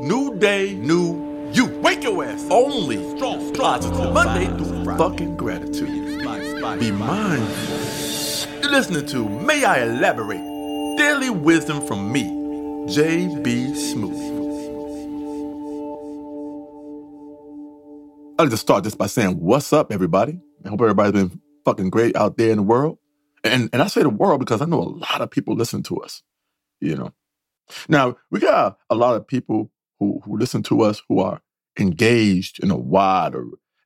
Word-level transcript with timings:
New 0.00 0.36
day, 0.38 0.74
new 0.74 1.50
you. 1.52 1.66
Wake 1.80 2.02
your 2.02 2.24
ass. 2.24 2.44
Only 2.50 2.96
strong, 3.16 3.54
positive. 3.54 4.12
Monday 4.12 4.46
through 4.46 4.84
Friday. 4.84 4.98
Fucking 4.98 5.36
gratitude. 5.36 6.20
Be 6.80 6.90
mindful. 6.90 7.78
You're 8.60 8.72
listening 8.72 9.06
to 9.06 9.28
May 9.28 9.64
I 9.64 9.84
Elaborate? 9.84 10.38
Daily 10.98 11.30
wisdom 11.30 11.86
from 11.86 12.10
me, 12.10 12.22
J.B. 12.92 13.72
Smoove. 13.74 14.34
I'd 18.36 18.42
like 18.42 18.50
to 18.50 18.56
start 18.56 18.82
just 18.82 18.98
by 18.98 19.06
saying, 19.06 19.38
what's 19.38 19.72
up, 19.72 19.92
everybody? 19.92 20.40
I 20.64 20.70
hope 20.70 20.80
everybody's 20.80 21.12
been 21.12 21.40
fucking 21.64 21.90
great 21.90 22.16
out 22.16 22.36
there 22.36 22.50
in 22.50 22.56
the 22.56 22.62
world. 22.64 22.98
And, 23.44 23.70
and 23.72 23.80
I 23.80 23.86
say 23.86 24.02
the 24.02 24.08
world 24.08 24.40
because 24.40 24.60
I 24.60 24.64
know 24.64 24.80
a 24.80 24.90
lot 24.90 25.20
of 25.20 25.30
people 25.30 25.54
listen 25.54 25.84
to 25.84 25.98
us, 25.98 26.24
you 26.80 26.96
know. 26.96 27.12
Now, 27.88 28.16
we 28.30 28.40
got 28.40 28.78
a 28.90 28.94
lot 28.94 29.16
of 29.16 29.26
people 29.26 29.70
who, 29.98 30.20
who 30.24 30.36
listen 30.36 30.62
to 30.64 30.82
us 30.82 31.02
who 31.08 31.20
are 31.20 31.40
engaged 31.78 32.62
in 32.62 32.70
a 32.70 32.76
wide 32.76 33.34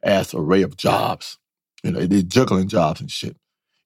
ass 0.05 0.35
array 0.35 0.63
of 0.63 0.77
jobs. 0.77 1.39
You 1.83 1.93
know, 1.93 2.07
they're 2.07 2.23
juggling 2.23 2.69
jobs 2.69 3.01
and 3.01 3.11
shit. 3.11 3.37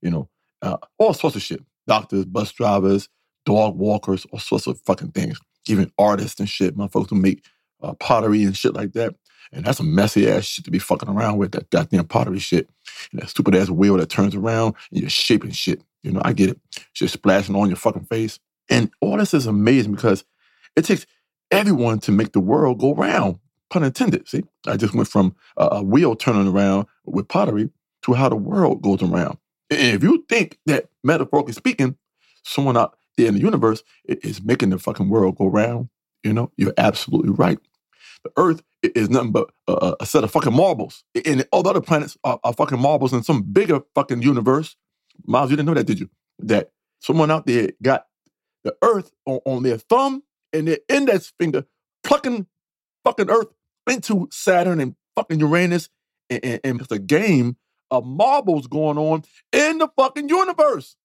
You 0.00 0.10
know, 0.10 0.28
uh, 0.61 0.78
all 0.98 1.14
sorts 1.14 1.36
of 1.36 1.42
shit. 1.42 1.62
Doctors, 1.86 2.24
bus 2.24 2.52
drivers, 2.52 3.08
dog 3.44 3.77
walkers, 3.77 4.27
all 4.33 4.38
sorts 4.38 4.66
of 4.66 4.80
fucking 4.80 5.12
things. 5.12 5.38
Even 5.66 5.92
artists 5.98 6.41
and 6.41 6.48
shit. 6.48 6.77
My 6.77 6.88
folks 6.88 7.11
who 7.11 7.16
make 7.16 7.44
uh, 7.83 7.94
pottery 7.94 8.44
and 8.44 8.56
shit 8.56 8.74
like 8.74 8.92
that. 8.92 9.14
And 9.52 9.64
that's 9.64 9.80
a 9.80 9.84
messy 9.84 10.30
ass 10.30 10.44
shit 10.44 10.64
to 10.64 10.70
be 10.70 10.78
fucking 10.78 11.08
around 11.08 11.36
with, 11.36 11.52
that 11.52 11.68
goddamn 11.70 12.06
pottery 12.06 12.39
shit. 12.39 12.68
And 13.12 13.20
that 13.20 13.28
stupid 13.28 13.55
ass 13.55 13.68
wheel 13.68 13.96
that 13.96 14.08
turns 14.08 14.34
around 14.34 14.74
and 14.91 15.00
you're 15.00 15.11
shaping 15.11 15.50
shit. 15.50 15.83
You 16.02 16.12
know, 16.12 16.22
I 16.24 16.33
get 16.33 16.50
it. 16.50 16.61
Shit 16.94 17.11
splashing 17.11 17.55
on 17.55 17.68
your 17.68 17.77
fucking 17.77 18.05
face. 18.05 18.39
And 18.70 18.91
all 19.00 19.16
this 19.18 19.34
is 19.34 19.46
amazing 19.46 19.92
because 19.92 20.24
it 20.77 20.84
takes 20.84 21.06
everyone 21.53 22.00
to 22.00 22.12
make 22.12 22.33
the 22.33 22.41
world 22.41 22.81
go 22.81 22.95
round, 22.95 23.39
pun 23.70 23.84
intended. 23.84 24.28
See, 24.28 24.42
I 24.67 24.77
just 24.77 24.95
went 24.95 25.08
from 25.08 25.36
a, 25.56 25.83
wheel 25.83 26.17
turning 26.17 26.48
around 26.48 26.86
with 27.05 27.28
pottery 27.28 27.70
to 28.03 28.14
how 28.14 28.28
the 28.28 28.36
world 28.36 28.83
goes 28.83 29.03
around. 29.03 29.39
And 29.70 29.97
if 29.97 30.03
you 30.03 30.25
think 30.28 30.58
that, 30.67 30.89
metaphorically 31.05 31.53
speaking, 31.53 31.97
someone 32.42 32.77
out 32.77 32.97
there 33.17 33.28
in 33.28 33.34
the 33.34 33.41
universe 33.41 33.84
is 34.05 34.42
making 34.42 34.70
the 34.70 34.78
fucking 34.78 35.08
world 35.08 35.36
go 35.36 35.47
round, 35.47 35.89
you 36.25 36.33
know, 36.33 36.50
you're 36.56 36.75
absolutely 36.78 37.30
right. 37.30 37.58
The 38.25 38.33
Earth 38.36 38.62
is 38.83 39.11
nothing 39.11 39.33
but 39.33 39.50
a, 39.67 39.97
a 40.00 40.06
set 40.06 40.25
of 40.25 40.30
fucking 40.30 40.55
marbles. 40.55 41.05
And 41.25 41.47
all 41.53 41.62
the 41.62 41.70
other 41.70 41.80
planets 41.80 42.17
are, 42.25 42.39
are, 42.45 42.53
fucking 42.53 42.80
marbles 42.80 43.12
in 43.12 43.23
some 43.23 43.42
bigger 43.42 43.80
fucking 43.95 44.23
universe. 44.23 44.77
Miles, 45.27 45.50
you 45.50 45.56
didn't 45.56 45.67
know 45.67 45.75
that, 45.75 45.86
did 45.86 46.00
you? 46.00 46.08
That 46.39 46.70
someone 47.00 47.30
out 47.30 47.47
there 47.47 47.70
got 47.83 48.06
the 48.64 48.77
Earth 48.83 49.11
on, 49.27 49.41
on 49.45 49.62
their 49.62 49.78
thumb 49.78 50.23
and 50.53 50.69
their 50.69 50.78
index 50.89 51.33
finger, 51.39 51.64
plucking 52.05 52.47
fucking 53.05 53.31
Earth 53.31 53.48
into 53.89 54.28
Saturn 54.31 54.81
and 54.81 54.97
fucking 55.17 55.41
Uranus. 55.41 55.89
And, 56.31 56.45
and, 56.45 56.61
and 56.64 56.81
it's 56.81 56.91
a 56.91 56.98
game 56.98 57.56
of 57.91 58.06
marbles 58.06 58.67
going 58.67 58.98
on 58.98 59.25
in 59.53 59.78
the 59.78 59.89
fucking 59.97 60.28
universe. 60.28 60.96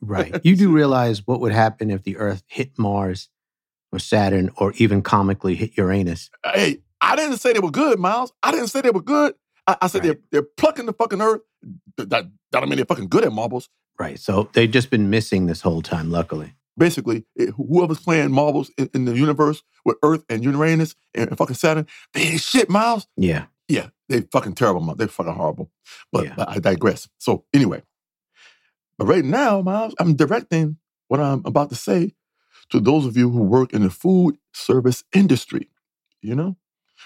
Right. 0.00 0.40
You 0.44 0.56
do 0.56 0.70
realize 0.70 1.26
what 1.26 1.40
would 1.40 1.52
happen 1.52 1.90
if 1.90 2.02
the 2.02 2.16
Earth 2.16 2.42
hit 2.48 2.78
Mars 2.78 3.28
or 3.92 3.98
Saturn 3.98 4.50
or 4.56 4.72
even 4.76 5.00
comically 5.02 5.54
hit 5.54 5.76
Uranus. 5.76 6.30
Hey, 6.44 6.78
I 7.00 7.16
didn't 7.16 7.38
say 7.38 7.52
they 7.52 7.60
were 7.60 7.70
good, 7.70 7.98
Miles. 7.98 8.32
I 8.42 8.50
didn't 8.50 8.68
say 8.68 8.80
they 8.80 8.90
were 8.90 9.02
good. 9.02 9.34
I, 9.66 9.76
I 9.82 9.86
said 9.86 10.04
right. 10.04 10.18
they're, 10.30 10.42
they're 10.42 10.48
plucking 10.56 10.86
the 10.86 10.92
fucking 10.92 11.20
earth. 11.20 11.42
That, 11.96 12.10
that 12.10 12.30
don't 12.50 12.68
mean 12.68 12.76
they're 12.76 12.84
fucking 12.84 13.08
good 13.08 13.24
at 13.24 13.32
marbles. 13.32 13.68
Right. 13.98 14.18
So 14.18 14.48
they've 14.52 14.70
just 14.70 14.90
been 14.90 15.08
missing 15.08 15.46
this 15.46 15.60
whole 15.60 15.82
time, 15.82 16.10
luckily. 16.10 16.54
Basically, 16.76 17.24
it, 17.36 17.50
whoever's 17.50 18.00
playing 18.00 18.32
marbles 18.32 18.70
in, 18.78 18.88
in, 18.94 19.04
the 19.04 19.14
universe 19.14 19.62
with 19.84 19.96
Earth 20.02 20.24
and 20.28 20.42
Uranus 20.42 20.94
and, 21.14 21.28
and, 21.28 21.38
fucking 21.38 21.56
Saturn, 21.56 21.86
they 22.14 22.22
ain't 22.22 22.40
shit, 22.40 22.70
Miles. 22.70 23.06
Yeah. 23.16 23.46
Yeah. 23.68 23.88
They 24.08 24.22
fucking 24.22 24.54
terrible, 24.54 24.80
Miles. 24.80 24.98
They're 24.98 25.08
fucking 25.08 25.34
horrible. 25.34 25.70
But, 26.10 26.24
yeah. 26.24 26.34
but 26.36 26.48
I 26.48 26.58
digress. 26.58 27.08
So 27.18 27.44
anyway, 27.52 27.82
but 28.98 29.06
right 29.06 29.24
now, 29.24 29.60
Miles, 29.60 29.94
I'm 29.98 30.14
directing 30.14 30.78
what 31.08 31.20
I'm 31.20 31.42
about 31.44 31.68
to 31.70 31.74
say 31.74 32.14
to 32.70 32.80
those 32.80 33.04
of 33.04 33.16
you 33.16 33.28
who 33.30 33.42
work 33.42 33.72
in 33.74 33.82
the 33.82 33.90
food 33.90 34.38
service 34.54 35.04
industry, 35.14 35.68
you 36.22 36.34
know? 36.34 36.56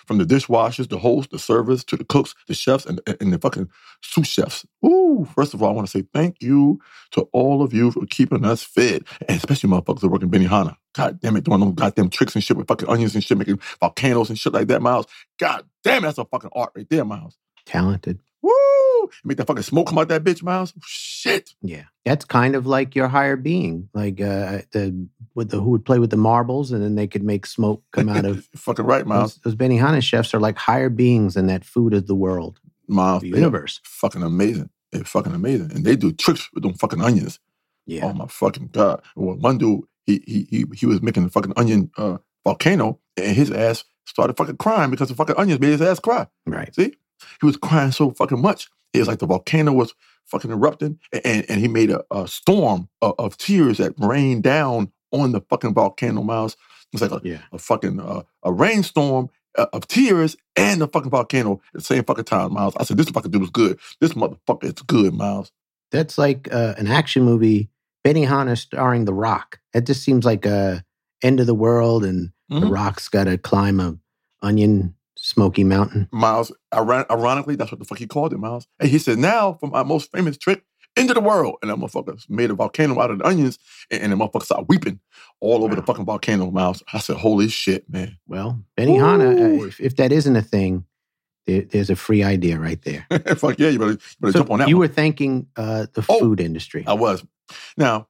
From 0.06 0.18
the 0.18 0.24
dishwashers, 0.24 0.88
the 0.88 0.98
hosts, 0.98 1.32
the 1.32 1.38
servers, 1.38 1.84
to 1.84 1.96
the 1.96 2.04
cooks, 2.04 2.34
the 2.48 2.54
chefs, 2.54 2.86
and, 2.86 3.00
and 3.20 3.32
the 3.32 3.38
fucking 3.38 3.68
sous 4.02 4.26
chefs. 4.26 4.66
Ooh, 4.84 5.28
first 5.34 5.54
of 5.54 5.62
all, 5.62 5.70
I 5.70 5.72
want 5.72 5.88
to 5.88 5.90
say 5.98 6.06
thank 6.14 6.42
you 6.42 6.80
to 7.12 7.22
all 7.32 7.62
of 7.62 7.72
you 7.74 7.90
for 7.90 8.06
keeping 8.06 8.44
us 8.44 8.62
fed, 8.62 9.04
and 9.28 9.36
especially 9.38 9.70
motherfuckers 9.70 10.00
that 10.00 10.08
work 10.08 10.22
in 10.22 10.30
Benihana. 10.30 10.76
God 10.94 11.20
damn 11.20 11.36
it, 11.36 11.44
doing 11.44 11.60
them 11.60 11.74
goddamn 11.74 12.10
tricks 12.10 12.34
and 12.34 12.44
shit 12.44 12.56
with 12.56 12.68
fucking 12.68 12.88
onions 12.88 13.14
and 13.14 13.24
shit, 13.24 13.38
making 13.38 13.60
volcanoes 13.80 14.30
and 14.30 14.38
shit 14.38 14.52
like 14.52 14.68
that, 14.68 14.82
Miles. 14.82 15.06
God 15.38 15.64
damn 15.84 16.04
it, 16.04 16.08
that's 16.08 16.18
a 16.18 16.24
fucking 16.24 16.50
art 16.54 16.72
right 16.76 16.88
there, 16.90 17.04
Miles. 17.04 17.36
Talented. 17.66 18.20
Woo! 18.42 19.10
Make 19.24 19.38
that 19.38 19.46
fucking 19.46 19.62
smoke 19.62 19.88
come 19.88 19.98
out 19.98 20.08
that 20.08 20.24
bitch, 20.24 20.42
Miles. 20.42 20.72
Shit. 20.84 21.54
Yeah, 21.62 21.84
that's 22.04 22.24
kind 22.24 22.54
of 22.54 22.66
like 22.66 22.94
your 22.94 23.08
higher 23.08 23.36
being, 23.36 23.88
like 23.94 24.20
uh, 24.20 24.62
the 24.72 25.08
with 25.34 25.50
the 25.50 25.60
who 25.60 25.70
would 25.70 25.84
play 25.84 25.98
with 25.98 26.10
the 26.10 26.16
marbles, 26.16 26.72
and 26.72 26.82
then 26.82 26.94
they 26.94 27.06
could 27.06 27.22
make 27.22 27.46
smoke 27.46 27.82
come 27.92 28.08
out 28.08 28.24
of. 28.24 28.48
fucking 28.56 28.84
right, 28.84 29.06
Miles. 29.06 29.36
Those, 29.36 29.56
those 29.56 29.68
Benihana 29.68 30.02
chefs 30.02 30.34
are 30.34 30.40
like 30.40 30.56
higher 30.56 30.88
beings 30.88 31.36
in 31.36 31.46
that 31.46 31.64
food 31.64 31.94
of 31.94 32.06
the 32.06 32.14
world, 32.14 32.60
Miles. 32.88 33.22
The 33.22 33.28
universe. 33.28 33.80
Fucking 33.84 34.22
amazing. 34.22 34.70
They're 34.92 35.04
fucking 35.04 35.34
amazing, 35.34 35.72
and 35.72 35.84
they 35.84 35.96
do 35.96 36.12
tricks 36.12 36.48
with 36.52 36.62
them 36.62 36.74
fucking 36.74 37.02
onions. 37.02 37.40
Yeah. 37.86 38.06
Oh 38.06 38.12
my 38.12 38.26
fucking 38.26 38.68
god! 38.68 39.02
Well, 39.14 39.36
one 39.36 39.58
dude, 39.58 39.84
he 40.04 40.22
he 40.26 40.46
he, 40.50 40.64
he 40.74 40.86
was 40.86 41.02
making 41.02 41.24
a 41.24 41.30
fucking 41.30 41.52
onion 41.56 41.90
uh, 41.96 42.18
volcano, 42.44 43.00
and 43.16 43.36
his 43.36 43.50
ass 43.50 43.84
started 44.06 44.36
fucking 44.36 44.56
crying 44.56 44.90
because 44.90 45.08
the 45.08 45.14
fucking 45.14 45.36
onions 45.36 45.60
made 45.60 45.72
his 45.72 45.82
ass 45.82 45.98
cry. 45.98 46.26
Right. 46.46 46.74
See, 46.74 46.94
he 47.40 47.46
was 47.46 47.56
crying 47.56 47.92
so 47.92 48.10
fucking 48.10 48.40
much 48.40 48.68
it 48.96 49.00
was 49.00 49.08
like 49.08 49.18
the 49.18 49.26
volcano 49.26 49.72
was 49.72 49.94
fucking 50.26 50.50
erupting, 50.50 50.98
and, 51.24 51.44
and 51.48 51.60
he 51.60 51.68
made 51.68 51.90
a, 51.90 52.02
a 52.10 52.26
storm 52.26 52.88
of, 53.02 53.14
of, 53.18 53.36
tears 53.36 53.78
that 53.78 53.94
rained 53.98 54.42
down 54.42 54.90
on 55.12 55.32
the 55.32 55.40
fucking 55.42 55.74
volcano, 55.74 56.22
Miles. 56.22 56.56
It's 56.92 57.02
like 57.02 57.12
a, 57.12 57.20
yeah. 57.22 57.42
a 57.52 57.58
fucking 57.58 58.00
uh, 58.00 58.22
a 58.42 58.52
rainstorm 58.52 59.28
uh, 59.56 59.66
of 59.72 59.86
tears 59.86 60.36
and 60.56 60.80
the 60.80 60.88
fucking 60.88 61.10
volcano 61.10 61.60
at 61.74 61.80
the 61.80 61.80
same 61.80 62.04
fucking 62.04 62.24
time, 62.24 62.54
Miles. 62.54 62.74
I 62.76 62.84
said, 62.84 62.96
this 62.96 63.10
fucking 63.10 63.30
dude 63.30 63.40
was 63.40 63.50
good. 63.50 63.78
This 64.00 64.14
motherfucker 64.14 64.64
is 64.64 64.72
good, 64.72 65.14
Miles. 65.14 65.52
That's 65.92 66.18
like 66.18 66.52
uh, 66.52 66.74
an 66.78 66.88
action 66.88 67.22
movie, 67.22 67.70
Benihana 68.04 68.58
starring 68.58 69.04
The 69.04 69.14
Rock. 69.14 69.60
It 69.74 69.86
just 69.86 70.02
seems 70.02 70.24
like 70.24 70.46
a 70.46 70.84
end 71.22 71.40
of 71.40 71.46
the 71.46 71.54
world, 71.54 72.04
and 72.04 72.30
mm-hmm. 72.50 72.60
The 72.60 72.66
Rock's 72.66 73.08
got 73.08 73.24
to 73.24 73.38
climb 73.38 73.78
a 73.78 73.96
onion 74.42 74.95
Smoky 75.26 75.64
Mountain. 75.64 76.08
Miles, 76.12 76.52
ironically, 76.72 77.56
that's 77.56 77.72
what 77.72 77.80
the 77.80 77.84
fuck 77.84 77.98
he 77.98 78.06
called 78.06 78.32
it, 78.32 78.38
Miles. 78.38 78.68
And 78.78 78.88
he 78.88 78.98
said, 78.98 79.18
now 79.18 79.54
for 79.54 79.68
my 79.68 79.82
most 79.82 80.12
famous 80.12 80.36
trick 80.38 80.62
into 80.94 81.14
the 81.14 81.20
world. 81.20 81.56
And 81.62 81.70
that 81.70 81.78
motherfucker 81.78 82.24
made 82.30 82.50
a 82.50 82.54
volcano 82.54 83.00
out 83.00 83.10
of 83.10 83.18
the 83.18 83.26
onions 83.26 83.58
and, 83.90 84.02
and 84.04 84.12
the 84.12 84.16
motherfucker 84.16 84.44
started 84.44 84.66
weeping 84.68 85.00
all 85.40 85.64
over 85.64 85.74
wow. 85.74 85.80
the 85.80 85.82
fucking 85.82 86.04
volcano, 86.04 86.52
Miles. 86.52 86.84
I 86.92 87.00
said, 87.00 87.16
holy 87.16 87.48
shit, 87.48 87.90
man. 87.90 88.18
Well, 88.28 88.62
Benihana, 88.78 89.62
uh, 89.62 89.66
if, 89.66 89.80
if, 89.80 89.96
that 89.96 90.12
isn't 90.12 90.36
a 90.36 90.42
thing, 90.42 90.84
there, 91.46 91.62
there's 91.62 91.90
a 91.90 91.96
free 91.96 92.22
idea 92.22 92.60
right 92.60 92.80
there. 92.82 93.04
fuck 93.36 93.58
yeah, 93.58 93.70
you 93.70 93.80
better, 93.80 93.92
you 93.92 93.98
better 94.20 94.32
so 94.32 94.38
jump 94.38 94.52
on 94.52 94.60
that 94.60 94.68
You 94.68 94.76
one. 94.76 94.88
were 94.88 94.94
thanking 94.94 95.48
uh, 95.56 95.86
the 95.92 96.04
oh, 96.08 96.20
food 96.20 96.40
industry. 96.40 96.84
I 96.86 96.92
was. 96.92 97.24
Now, 97.76 98.06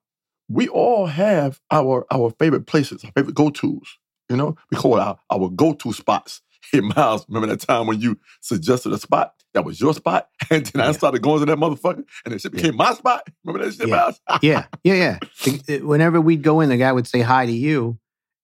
we 0.50 0.68
all 0.68 1.06
have 1.06 1.62
our 1.70 2.06
our 2.10 2.30
favorite 2.38 2.66
places, 2.66 3.04
our 3.04 3.12
favorite 3.12 3.34
go-tos. 3.34 3.98
You 4.28 4.36
know, 4.36 4.56
we 4.70 4.76
call 4.76 4.96
it 4.96 5.00
our, 5.00 5.18
our 5.30 5.48
go-to 5.48 5.92
spots. 5.92 6.42
Hey, 6.72 6.80
Miles, 6.80 7.24
remember 7.28 7.46
that 7.54 7.60
time 7.60 7.86
when 7.86 8.00
you 8.00 8.18
suggested 8.40 8.92
a 8.92 8.98
spot 8.98 9.34
that 9.54 9.64
was 9.64 9.80
your 9.80 9.94
spot? 9.94 10.28
And 10.50 10.66
then 10.66 10.82
yeah. 10.82 10.88
I 10.88 10.92
started 10.92 11.22
going 11.22 11.40
to 11.40 11.46
that 11.46 11.58
motherfucker 11.58 12.04
and 12.24 12.34
it 12.34 12.40
shit 12.40 12.52
became 12.52 12.72
yeah. 12.72 12.84
my 12.84 12.94
spot? 12.94 13.28
Remember 13.44 13.64
that 13.64 13.74
shit, 13.74 13.88
yeah. 13.88 13.96
Miles? 13.96 14.20
yeah, 14.42 14.66
yeah, 14.84 15.18
yeah. 15.68 15.78
Whenever 15.78 16.20
we'd 16.20 16.42
go 16.42 16.60
in, 16.60 16.68
the 16.68 16.76
guy 16.76 16.92
would 16.92 17.06
say 17.06 17.20
hi 17.20 17.46
to 17.46 17.52
you. 17.52 17.98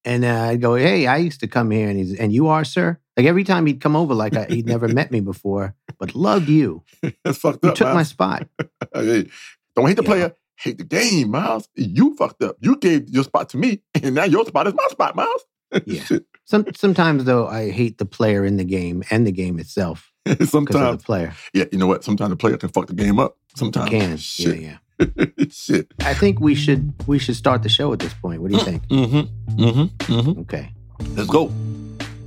And 0.04 0.24
uh, 0.24 0.48
I'd 0.50 0.60
go, 0.60 0.74
hey, 0.74 1.06
I 1.06 1.18
used 1.18 1.40
to 1.40 1.46
come 1.46 1.70
here. 1.70 1.88
And 1.88 1.98
he's, 1.98 2.18
and 2.18 2.32
you 2.32 2.48
are, 2.48 2.64
sir? 2.64 2.98
Like 3.16 3.26
every 3.26 3.44
time 3.44 3.66
he'd 3.66 3.80
come 3.80 3.94
over, 3.94 4.14
like 4.14 4.36
I, 4.36 4.46
he'd 4.46 4.66
never 4.66 4.88
met 4.88 5.10
me 5.10 5.20
before, 5.20 5.74
but 5.98 6.14
loved 6.14 6.48
you. 6.48 6.82
That's 7.24 7.38
fucked 7.38 7.62
you 7.62 7.70
up. 7.70 7.74
You 7.78 7.84
took 7.84 7.86
Miles. 7.88 7.94
my 7.94 8.02
spot. 8.02 8.48
hey, 8.94 9.28
don't 9.76 9.86
hate 9.86 9.96
the 9.96 10.02
player, 10.02 10.34
hate 10.56 10.78
the 10.78 10.84
game, 10.84 11.30
Miles. 11.30 11.68
You 11.74 12.16
fucked 12.16 12.42
up. 12.42 12.56
You 12.60 12.76
gave 12.76 13.10
your 13.10 13.24
spot 13.24 13.50
to 13.50 13.58
me, 13.58 13.82
and 14.02 14.14
now 14.14 14.24
your 14.24 14.46
spot 14.46 14.66
is 14.66 14.74
my 14.74 14.86
spot, 14.88 15.14
Miles. 15.14 15.44
Yeah. 15.86 16.18
Some 16.44 16.66
sometimes 16.74 17.24
though, 17.24 17.46
I 17.46 17.70
hate 17.70 17.98
the 17.98 18.04
player 18.04 18.44
in 18.44 18.56
the 18.56 18.64
game 18.64 19.02
and 19.10 19.26
the 19.26 19.32
game 19.32 19.58
itself 19.58 20.12
sometimes, 20.44 20.98
the 20.98 21.04
player. 21.04 21.34
yeah, 21.54 21.64
you 21.72 21.78
know 21.78 21.86
what? 21.86 22.04
Sometimes 22.04 22.30
the 22.30 22.36
player 22.36 22.56
can 22.56 22.68
fuck 22.68 22.86
the 22.86 22.94
game 22.94 23.18
up. 23.18 23.36
Sometimes, 23.56 23.90
Can 23.90 24.16
shit, 24.16 24.60
yeah, 24.60 24.78
yeah. 24.98 25.26
shit. 25.50 25.92
I 26.00 26.14
think 26.14 26.40
we 26.40 26.54
should 26.54 26.92
we 27.06 27.18
should 27.18 27.36
start 27.36 27.62
the 27.62 27.68
show 27.68 27.92
at 27.92 27.98
this 27.98 28.14
point. 28.14 28.40
What 28.40 28.50
do 28.50 28.56
you 28.56 28.64
think? 28.64 28.86
Mm-hmm. 28.88 29.62
Mm-hmm. 29.62 30.12
Mm-hmm. 30.12 30.40
Okay. 30.40 30.72
Let's 31.14 31.28
go. 31.28 31.50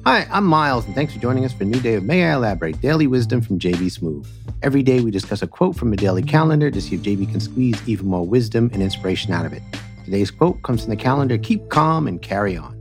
Hi, 0.06 0.28
I'm 0.30 0.46
Miles, 0.46 0.86
and 0.86 0.94
thanks 0.94 1.14
for 1.14 1.20
joining 1.20 1.46
us 1.46 1.54
for 1.54 1.64
a 1.64 1.66
new 1.66 1.80
day 1.80 1.96
of 1.96 2.04
May 2.04 2.26
I 2.26 2.36
Elaborate 2.36 2.80
Daily 2.80 3.08
Wisdom 3.08 3.42
from 3.42 3.58
JB 3.58 3.98
Smoove. 3.98 4.28
Every 4.62 4.84
day 4.84 5.00
we 5.00 5.10
discuss 5.10 5.42
a 5.42 5.48
quote 5.48 5.76
from 5.76 5.92
a 5.94 5.96
daily 5.96 6.22
calendar 6.22 6.70
to 6.70 6.80
see 6.80 6.94
if 6.94 7.02
JB 7.02 7.32
can 7.32 7.40
squeeze 7.40 7.82
even 7.88 8.06
more 8.06 8.24
wisdom 8.26 8.70
and 8.72 8.84
inspiration 8.84 9.34
out 9.34 9.48
of 9.48 9.54
it. 9.54 9.64
Today's 10.04 10.30
quote 10.30 10.62
comes 10.62 10.82
from 10.82 10.92
the 10.92 10.96
calendar 10.96 11.40
Keep 11.40 11.70
calm 11.70 12.08
and 12.08 12.22
carry 12.22 12.56
on. 12.56 12.75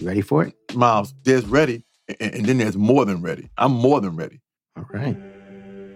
You 0.00 0.06
ready 0.06 0.20
for 0.20 0.44
it? 0.44 0.54
Miles, 0.74 1.14
there's 1.22 1.46
ready, 1.46 1.84
and, 2.20 2.34
and 2.34 2.46
then 2.46 2.58
there's 2.58 2.76
more 2.76 3.04
than 3.04 3.22
ready. 3.22 3.48
I'm 3.56 3.72
more 3.72 4.00
than 4.00 4.16
ready. 4.16 4.40
All 4.76 4.86
right. 4.92 5.16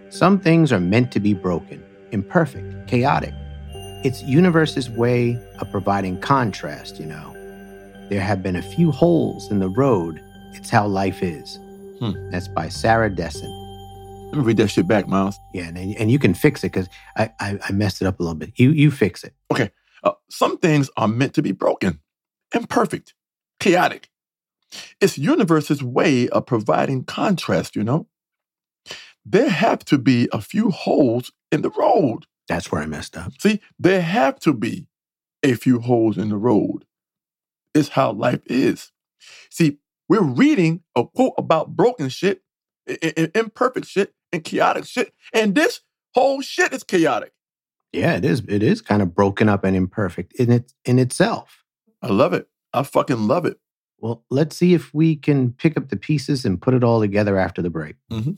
Some 0.09 0.39
things 0.39 0.71
are 0.71 0.79
meant 0.79 1.11
to 1.13 1.19
be 1.19 1.33
broken, 1.33 1.83
imperfect, 2.11 2.87
chaotic. 2.87 3.33
It's 4.03 4.23
universe's 4.23 4.89
way 4.89 5.37
of 5.59 5.69
providing 5.71 6.19
contrast, 6.19 6.99
you 6.99 7.05
know. 7.05 7.31
There 8.09 8.21
have 8.21 8.41
been 8.41 8.55
a 8.55 8.61
few 8.61 8.91
holes 8.91 9.51
in 9.51 9.59
the 9.59 9.69
road. 9.69 10.19
It's 10.53 10.69
how 10.69 10.87
life 10.87 11.21
is. 11.21 11.57
Hmm. 11.99 12.31
That's 12.31 12.47
by 12.47 12.67
Sarah 12.69 13.09
Dessen. 13.09 13.49
Let 14.31 14.39
me 14.39 14.43
read 14.43 14.57
that 14.57 14.69
shit 14.69 14.87
back, 14.87 15.07
Miles. 15.07 15.37
Yeah, 15.53 15.67
and, 15.67 15.77
and 15.77 16.09
you 16.09 16.17
can 16.17 16.33
fix 16.33 16.63
it 16.63 16.71
because 16.71 16.89
I, 17.15 17.31
I 17.39 17.59
I 17.69 17.71
messed 17.71 18.01
it 18.01 18.05
up 18.05 18.19
a 18.19 18.23
little 18.23 18.37
bit. 18.37 18.53
You 18.55 18.71
you 18.71 18.89
fix 18.89 19.23
it. 19.23 19.33
Uh, 20.03 20.13
some 20.29 20.57
things 20.57 20.89
are 20.97 21.07
meant 21.07 21.35
to 21.35 21.43
be 21.43 21.51
broken, 21.51 21.99
imperfect, 22.55 23.13
chaotic. 23.61 24.09
It's 25.01 25.17
universe's 25.17 25.83
way 25.83 26.29
of 26.29 26.47
providing 26.47 27.05
contrast, 27.05 27.75
you 27.77 27.83
know? 27.83 28.07
There 29.25 29.49
have 29.49 29.85
to 29.85 29.97
be 29.99 30.29
a 30.33 30.41
few 30.41 30.71
holes 30.71 31.31
in 31.51 31.61
the 31.63 31.71
road. 31.71 32.25
That's 32.49 32.71
where 32.71 32.81
I 32.81 32.87
messed 32.87 33.17
up. 33.17 33.33
See, 33.41 33.61
there 33.79 34.01
have 34.01 34.39
to 34.41 34.53
be 34.53 34.87
a 35.43 35.55
few 35.55 35.79
holes 35.79 36.17
in 36.17 36.29
the 36.29 36.37
road. 36.37 36.85
It's 37.75 37.89
how 37.89 38.13
life 38.13 38.41
is. 38.47 38.91
See, 39.51 39.79
we're 40.09 40.23
reading 40.23 40.83
a 40.95 41.05
quote 41.05 41.35
about 41.37 41.75
broken 41.75 42.09
shit, 42.09 42.43
i- 42.89 42.97
i- 43.17 43.31
imperfect 43.35 43.87
shit, 43.87 44.15
and 44.33 44.43
chaotic 44.43 44.85
shit. 44.85 45.13
And 45.33 45.55
this 45.55 45.81
whole 46.15 46.41
shit 46.41 46.73
is 46.73 46.83
chaotic. 46.83 47.33
Yeah, 47.93 48.17
it 48.17 48.25
is. 48.25 48.43
It 48.49 48.63
is 48.63 48.81
kind 48.81 49.01
of 49.03 49.15
broken 49.15 49.49
up 49.49 49.65
and 49.65 49.75
imperfect 49.77 50.33
in 50.35 50.51
it 50.51 50.73
in 50.85 50.99
itself. 50.99 51.65
I 52.03 52.09
love 52.09 52.33
it. 52.33 52.49
I 52.73 52.83
fucking 52.83 53.27
love 53.27 53.45
it. 53.45 53.57
Well, 53.99 54.23
let's 54.29 54.55
see 54.55 54.73
if 54.73 54.93
we 54.93 55.17
can 55.17 55.51
pick 55.51 55.75
up 55.75 55.89
the 55.89 55.97
pieces 55.97 56.45
and 56.45 56.61
put 56.61 56.73
it 56.73 56.83
all 56.83 57.01
together 57.01 57.37
after 57.37 57.61
the 57.61 57.69
break. 57.69 57.97
Mhm. 58.09 58.37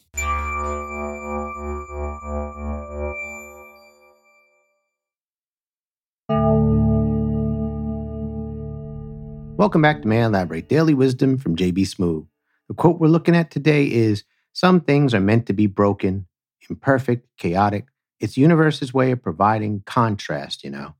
Welcome 9.55 9.83
back 9.83 10.01
to 10.01 10.07
Man 10.07 10.31
Elaborate 10.31 10.67
Daily 10.67 10.95
Wisdom 10.95 11.37
from 11.37 11.55
JB 11.55 11.83
Smoove. 11.83 12.25
The 12.67 12.73
quote 12.73 12.99
we're 12.99 13.07
looking 13.07 13.35
at 13.35 13.51
today 13.51 13.85
is 13.85 14.23
Some 14.51 14.81
things 14.81 15.13
are 15.13 15.19
meant 15.19 15.45
to 15.47 15.53
be 15.53 15.67
broken, 15.67 16.27
imperfect, 16.69 17.27
chaotic. 17.37 17.87
It's 18.19 18.35
universe's 18.37 18.93
way 18.93 19.11
of 19.11 19.21
providing 19.21 19.83
contrast, 19.85 20.63
you 20.63 20.69
know. 20.69 20.95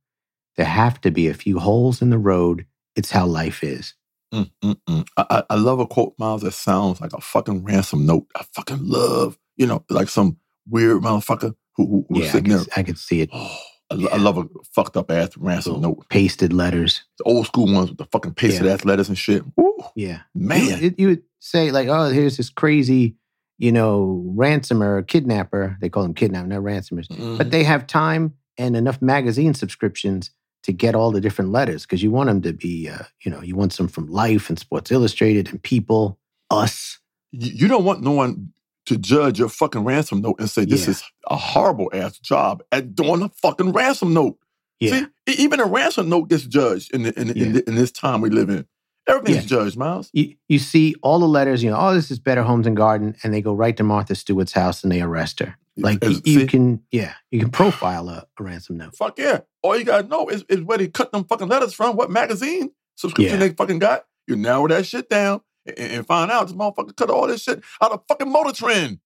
There 0.56 0.66
have 0.66 1.02
to 1.02 1.12
be 1.12 1.28
a 1.28 1.34
few 1.34 1.60
holes 1.60 2.02
in 2.02 2.10
the 2.10 2.18
road. 2.18 2.66
It's 2.96 3.12
how 3.12 3.26
life 3.26 3.64
is. 3.64 3.94
Mm, 4.34 4.50
mm, 4.64 4.76
mm. 4.90 5.08
I, 5.18 5.26
I- 5.30 5.44
I 5.52 5.56
love 5.56 5.80
a 5.80 5.88
quote, 5.88 6.14
Miles, 6.18 6.42
that 6.42 6.54
sounds 6.54 7.02
like 7.02 7.14
a 7.14 7.22
fucking 7.22 7.64
ransom 7.64 8.06
note. 8.06 8.28
I 8.36 8.44
fucking 8.56 8.80
love, 8.82 9.38
you 9.58 9.68
know, 9.68 9.84
like 9.90 10.10
some 10.10 10.38
weird 10.68 11.02
motherfucker 11.02 11.54
who, 11.76 11.86
who, 11.88 12.06
who's 12.10 12.20
Yeah, 12.20 12.26
I 12.26 12.32
sitting 12.32 12.52
could, 12.58 12.68
there. 12.76 12.86
I 12.88 12.94
see 12.94 13.22
it. 13.22 13.30
Oh, 13.34 13.58
I, 13.92 13.96
lo- 13.96 14.10
I 14.14 14.18
love 14.18 14.38
a 14.38 14.46
fucked 14.74 14.98
up 14.98 15.12
ass 15.12 15.36
ransom 15.38 15.82
note. 15.82 16.06
Pasted 16.10 16.52
letters. 16.54 17.04
The 17.20 17.26
old 17.26 17.46
school 17.46 17.72
ones 17.72 17.90
with 17.90 17.98
the 18.00 18.06
fucking 18.06 18.34
pasted 18.34 18.66
ass 18.68 18.86
letters 18.86 19.08
and 19.10 19.18
shit. 19.18 19.44
Woo, 19.56 19.76
Yeah. 19.96 20.22
man. 20.34 20.82
You, 20.82 20.96
you 20.98 21.08
would 21.10 21.24
say, 21.40 21.70
like, 21.72 21.88
oh, 21.90 22.10
here's 22.10 22.38
this 22.38 22.50
crazy, 22.50 23.16
you 23.60 23.72
know, 23.72 24.24
ransomer, 24.36 25.04
kidnapper. 25.04 25.78
They 25.82 25.90
call 25.90 26.04
them 26.04 26.14
kidnapper, 26.16 26.48
not 26.48 26.62
ransomers. 26.62 27.08
Mhm. 27.08 27.38
But 27.38 27.52
they 27.52 27.64
have 27.64 27.86
time 27.86 28.34
and 28.58 28.76
enough 28.76 29.00
magazine 29.02 29.54
subscriptions 29.54 30.32
to 30.64 30.72
get 30.74 30.96
all 30.96 31.12
the 31.12 31.22
different 31.22 31.52
letters 31.52 31.84
because 31.84 32.02
you 32.02 32.10
want 32.12 32.28
them 32.28 32.42
to 32.42 32.54
be, 32.54 32.90
uh, 32.90 33.04
you 33.24 33.32
know, 33.32 33.42
you 33.42 33.56
want 33.56 33.74
some 33.74 33.88
from 33.88 34.08
Life 34.08 34.50
and 34.50 34.58
Sports 34.58 34.92
Illustrated 34.92 35.50
and 35.50 35.62
People, 35.62 36.18
Us. 36.50 37.00
you, 37.32 37.68
don't 37.68 37.84
want 37.86 38.02
no 38.02 38.12
one 38.12 38.54
to 38.86 38.98
judge 38.98 39.40
your 39.40 39.50
fucking 39.50 39.84
ransom 39.84 40.22
note 40.22 40.36
and 40.40 40.50
say 40.50 40.66
this 40.66 40.86
Yeah. 40.86 40.92
is 40.92 41.04
a 41.30 41.36
horrible 41.36 41.90
ass 41.94 42.18
job 42.20 42.64
at 42.72 42.96
doing 42.96 43.22
a 43.22 43.30
fucking 43.42 43.72
ransom 43.72 44.14
note. 44.14 44.38
Yeah. 44.80 45.06
See, 45.30 45.36
even 45.42 45.60
a 45.60 45.66
ransom 45.66 46.10
note 46.10 46.30
gets 46.30 46.44
judged 46.46 46.94
in 46.94 47.04
the, 47.04 47.20
in, 47.20 47.28
the- 47.30 47.38
in, 47.42 47.54
the- 47.54 47.70
in 47.70 47.76
this 47.76 47.92
time 47.92 48.22
we 48.22 48.30
live 48.30 48.50
in. 48.50 48.66
Everything's 49.08 49.44
Yeah. 49.52 49.58
judged, 49.64 49.78
Miles. 49.78 50.10
You, 50.14 50.36
you 50.48 50.60
see 50.60 50.96
all 51.04 51.20
the 51.20 51.28
letters, 51.28 51.62
you 51.64 51.70
know, 51.70 51.78
oh, 51.78 51.94
this 51.94 52.10
is 52.10 52.20
Better 52.20 52.42
Homes 52.44 52.66
and 52.68 52.76
Garden, 52.78 53.16
and 53.24 53.34
they 53.34 53.42
go 53.42 53.54
right 53.54 53.76
to 53.76 53.84
Martha 53.84 54.16
Stewart's 54.16 54.54
house 54.54 54.82
and 54.84 54.92
they 54.92 55.02
arrest 55.02 55.40
her. 55.42 55.58
Like 55.76 56.04
As- 56.04 56.22
you 56.26 56.46
can, 56.46 56.84
yeah, 56.92 57.14
you 57.32 57.40
can 57.40 57.50
profile 57.50 58.08
a, 58.10 58.28
a 58.40 58.44
ransom 58.44 58.78
note. 58.78 58.96
fuck 58.96 59.18
yeah. 59.18 59.40
All 59.64 59.78
you 59.78 59.84
gotta 59.86 60.08
know 60.08 60.28
is, 60.28 60.44
is 60.48 60.62
where 60.62 60.78
they 60.78 60.88
cut 60.88 61.12
them 61.12 61.24
fucking 61.26 61.48
letters 61.48 61.74
from, 61.74 61.96
what 61.96 62.12
magazine 62.12 62.72
subscription 62.96 63.40
Yeah. 63.40 63.48
they 63.48 63.54
fucking 63.56 63.80
got. 63.80 64.06
You 64.28 64.36
narrow 64.36 64.68
that 64.68 64.86
shit 64.86 65.10
down 65.10 65.42
and, 65.66 65.78
and 65.80 66.06
find 66.08 66.30
out 66.30 66.48
this 66.48 66.56
motherfucker 66.56 66.96
cut 66.96 67.10
all 67.10 67.28
this 67.28 67.42
shit 67.44 67.64
out 67.82 67.92
of 67.92 68.04
fucking 68.08 68.32
Motor 68.32 68.54
Trend. 68.54 69.00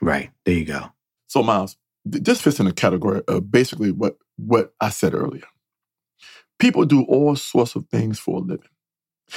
Right. 0.00 0.30
There 0.44 0.54
you 0.54 0.64
go. 0.64 0.92
So, 1.26 1.42
Miles, 1.42 1.76
this 2.04 2.40
fits 2.40 2.58
in 2.58 2.66
the 2.66 2.72
category 2.72 3.22
of 3.28 3.50
basically 3.50 3.90
what, 3.92 4.16
what 4.36 4.72
I 4.80 4.88
said 4.90 5.14
earlier. 5.14 5.44
People 6.58 6.84
do 6.84 7.02
all 7.04 7.36
sorts 7.36 7.74
of 7.74 7.86
things 7.88 8.18
for 8.18 8.38
a 8.38 8.40
living. 8.40 8.68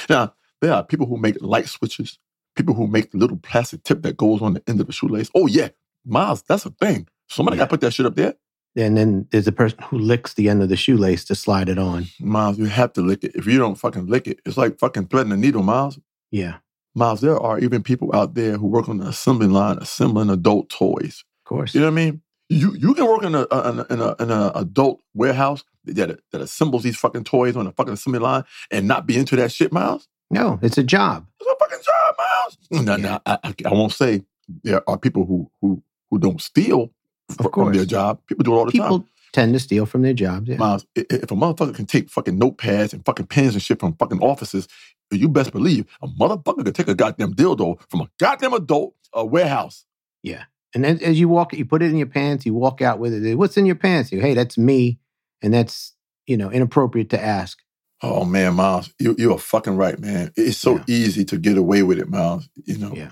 Now, 0.10 0.34
there 0.62 0.74
are 0.74 0.84
people 0.84 1.06
who 1.08 1.18
make 1.18 1.36
light 1.42 1.68
switches, 1.68 2.20
people 2.56 2.74
who 2.76 2.88
make 2.88 3.12
the 3.12 3.18
little 3.18 3.38
plastic 3.38 3.84
tip 3.84 4.02
that 4.04 4.18
goes 4.18 4.42
on 4.42 4.54
the 4.54 4.64
end 4.68 4.80
of 4.82 4.90
a 4.90 4.92
shoelace. 4.92 5.30
Oh, 5.36 5.48
yeah, 5.48 5.70
Miles, 6.08 6.44
that's 6.48 6.66
a 6.66 6.72
thing. 6.72 7.08
Somebody 7.30 7.58
Yeah. 7.58 7.62
got 7.62 7.66
to 7.66 7.70
put 7.72 7.82
that 7.82 7.92
shit 7.94 8.06
up 8.06 8.16
there. 8.16 8.36
And 8.76 8.96
then 8.96 9.28
there's 9.32 9.48
a 9.48 9.52
person 9.52 9.80
who 9.90 9.98
licks 9.98 10.36
the 10.36 10.50
end 10.50 10.62
of 10.62 10.70
the 10.70 10.76
shoelace 10.76 11.26
to 11.26 11.36
slide 11.36 11.68
it 11.68 11.80
on. 11.80 12.06
Miles, 12.20 12.60
you 12.60 12.66
have 12.66 12.94
to 12.94 13.02
lick 13.02 13.24
it. 13.24 13.32
If 13.36 13.48
you 13.48 13.58
don't 13.58 13.76
fucking 13.76 14.06
lick 14.06 14.28
it, 14.28 14.40
it's 14.46 14.56
like 14.58 14.78
fucking 14.80 15.08
threading 15.08 15.32
a 15.32 15.38
needle, 15.38 15.64
Miles. 15.64 16.00
Yeah, 16.32 16.58
Miles, 16.94 17.22
there 17.22 17.40
are 17.40 17.58
even 17.60 17.82
people 17.82 18.16
out 18.16 18.36
there 18.36 18.58
who 18.58 18.68
work 18.68 18.88
on 18.88 18.98
the 19.00 19.08
assembly 19.08 19.48
line 19.48 19.78
assembling 19.80 20.30
adult 20.30 20.70
toys. 20.70 21.24
of 21.46 21.50
course. 21.50 21.74
You 21.74 21.82
know 21.82 21.88
what 21.88 21.94
I 22.00 22.06
mean? 22.06 22.22
You 22.50 22.74
you 22.76 22.94
can 22.94 23.06
work 23.08 23.24
in 23.24 23.34
a 23.36 23.42
in 23.42 23.80
a, 23.80 23.86
in 23.90 24.00
a, 24.02 24.16
in 24.24 24.32
a 24.32 24.52
adult 24.56 25.02
warehouse 25.16 25.64
that 25.86 26.20
that 26.32 26.42
assembles 26.42 26.84
these 26.84 26.98
fucking 26.98 27.24
toys 27.24 27.56
on 27.58 27.66
a 27.68 27.72
fucking 27.72 27.94
assembly 27.94 28.20
line 28.20 28.44
and 28.72 28.88
not 28.88 29.06
be 29.08 29.18
into 29.18 29.36
that 29.38 29.52
shit, 29.52 29.74
Miles. 29.74 30.08
No, 30.30 30.60
it's 30.62 30.78
a 30.78 30.84
job. 30.84 31.26
It's 31.40 31.50
a 31.50 31.56
fucking 31.60 31.84
job, 31.84 32.16
Miles. 32.18 32.86
No, 32.86 32.96
Yeah. 32.96 33.04
no, 33.04 33.20
I, 33.26 33.38
I, 33.44 33.54
I 33.66 33.74
won't 33.74 33.92
say 33.92 34.24
there 34.64 34.88
are 34.90 34.98
people 34.98 35.26
who 35.26 35.50
who 35.62 35.82
who 36.10 36.20
don't 36.20 36.42
steal 36.42 36.92
fr- 37.30 37.50
from 37.54 37.74
their 37.74 37.86
job. 37.86 38.20
People 38.28 38.44
do 38.44 38.54
it 38.54 38.58
all 38.58 38.66
the 38.66 38.72
time. 38.72 38.82
People 38.82 39.00
time. 39.00 39.10
tend 39.34 39.54
to 39.54 39.60
steal 39.60 39.86
from 39.86 40.02
their 40.02 40.14
jobs. 40.14 40.48
Yeah. 40.48 40.58
Miles, 40.58 40.86
if 40.96 41.32
a 41.32 41.36
motherfucker 41.36 41.76
can 41.76 41.86
take 41.86 42.10
fucking 42.10 42.40
notepads 42.40 42.94
and 42.94 43.06
fucking 43.06 43.28
pens 43.28 43.54
and 43.54 43.62
shit 43.62 43.80
from 43.80 43.94
fucking 43.96 44.20
offices, 44.22 44.68
you 45.12 45.30
best 45.30 45.52
believe 45.52 45.86
a 46.02 46.08
motherfucker 46.08 46.64
can 46.64 46.74
take 46.74 46.88
a 46.88 46.96
goddamn 46.96 47.34
dildo 47.34 47.80
from 47.90 48.02
a 48.02 48.10
goddamn 48.20 48.54
adult 48.54 48.94
uh, 49.18 49.24
warehouse. 49.26 49.86
Yeah. 50.24 50.44
And 50.76 50.84
then 50.84 51.00
as 51.02 51.20
you 51.20 51.30
walk, 51.30 51.54
you 51.54 51.66
put 51.66 51.82
it 51.82 51.90
in 51.92 51.98
your 51.98 52.08
pants, 52.08 52.46
you 52.46 52.54
walk 52.54 52.82
out 52.82 53.00
with 53.00 53.14
it. 53.14 53.36
What's 53.36 53.58
in 53.58 53.66
your 53.66 53.76
pants? 53.76 54.12
You, 54.12 54.20
hey, 54.20 54.34
that's 54.34 54.58
me. 54.58 55.00
And 55.42 55.54
that's, 55.54 55.94
you 56.26 56.36
know, 56.36 56.52
inappropriate 56.52 57.10
to 57.12 57.24
ask. 57.24 57.60
Oh 58.04 58.26
man, 58.26 58.54
Miles, 58.56 58.94
you 59.00 59.16
you 59.18 59.34
are 59.34 59.40
fucking 59.40 59.76
right, 59.76 59.98
man. 59.98 60.32
It's 60.36 60.58
so 60.58 60.76
Yeah. 60.76 60.84
easy 60.88 61.26
to 61.26 61.38
get 61.38 61.58
away 61.58 61.82
with 61.84 61.98
it, 61.98 62.10
Miles. 62.10 62.48
You 62.66 62.78
know. 62.78 62.94
Yeah. 62.94 63.12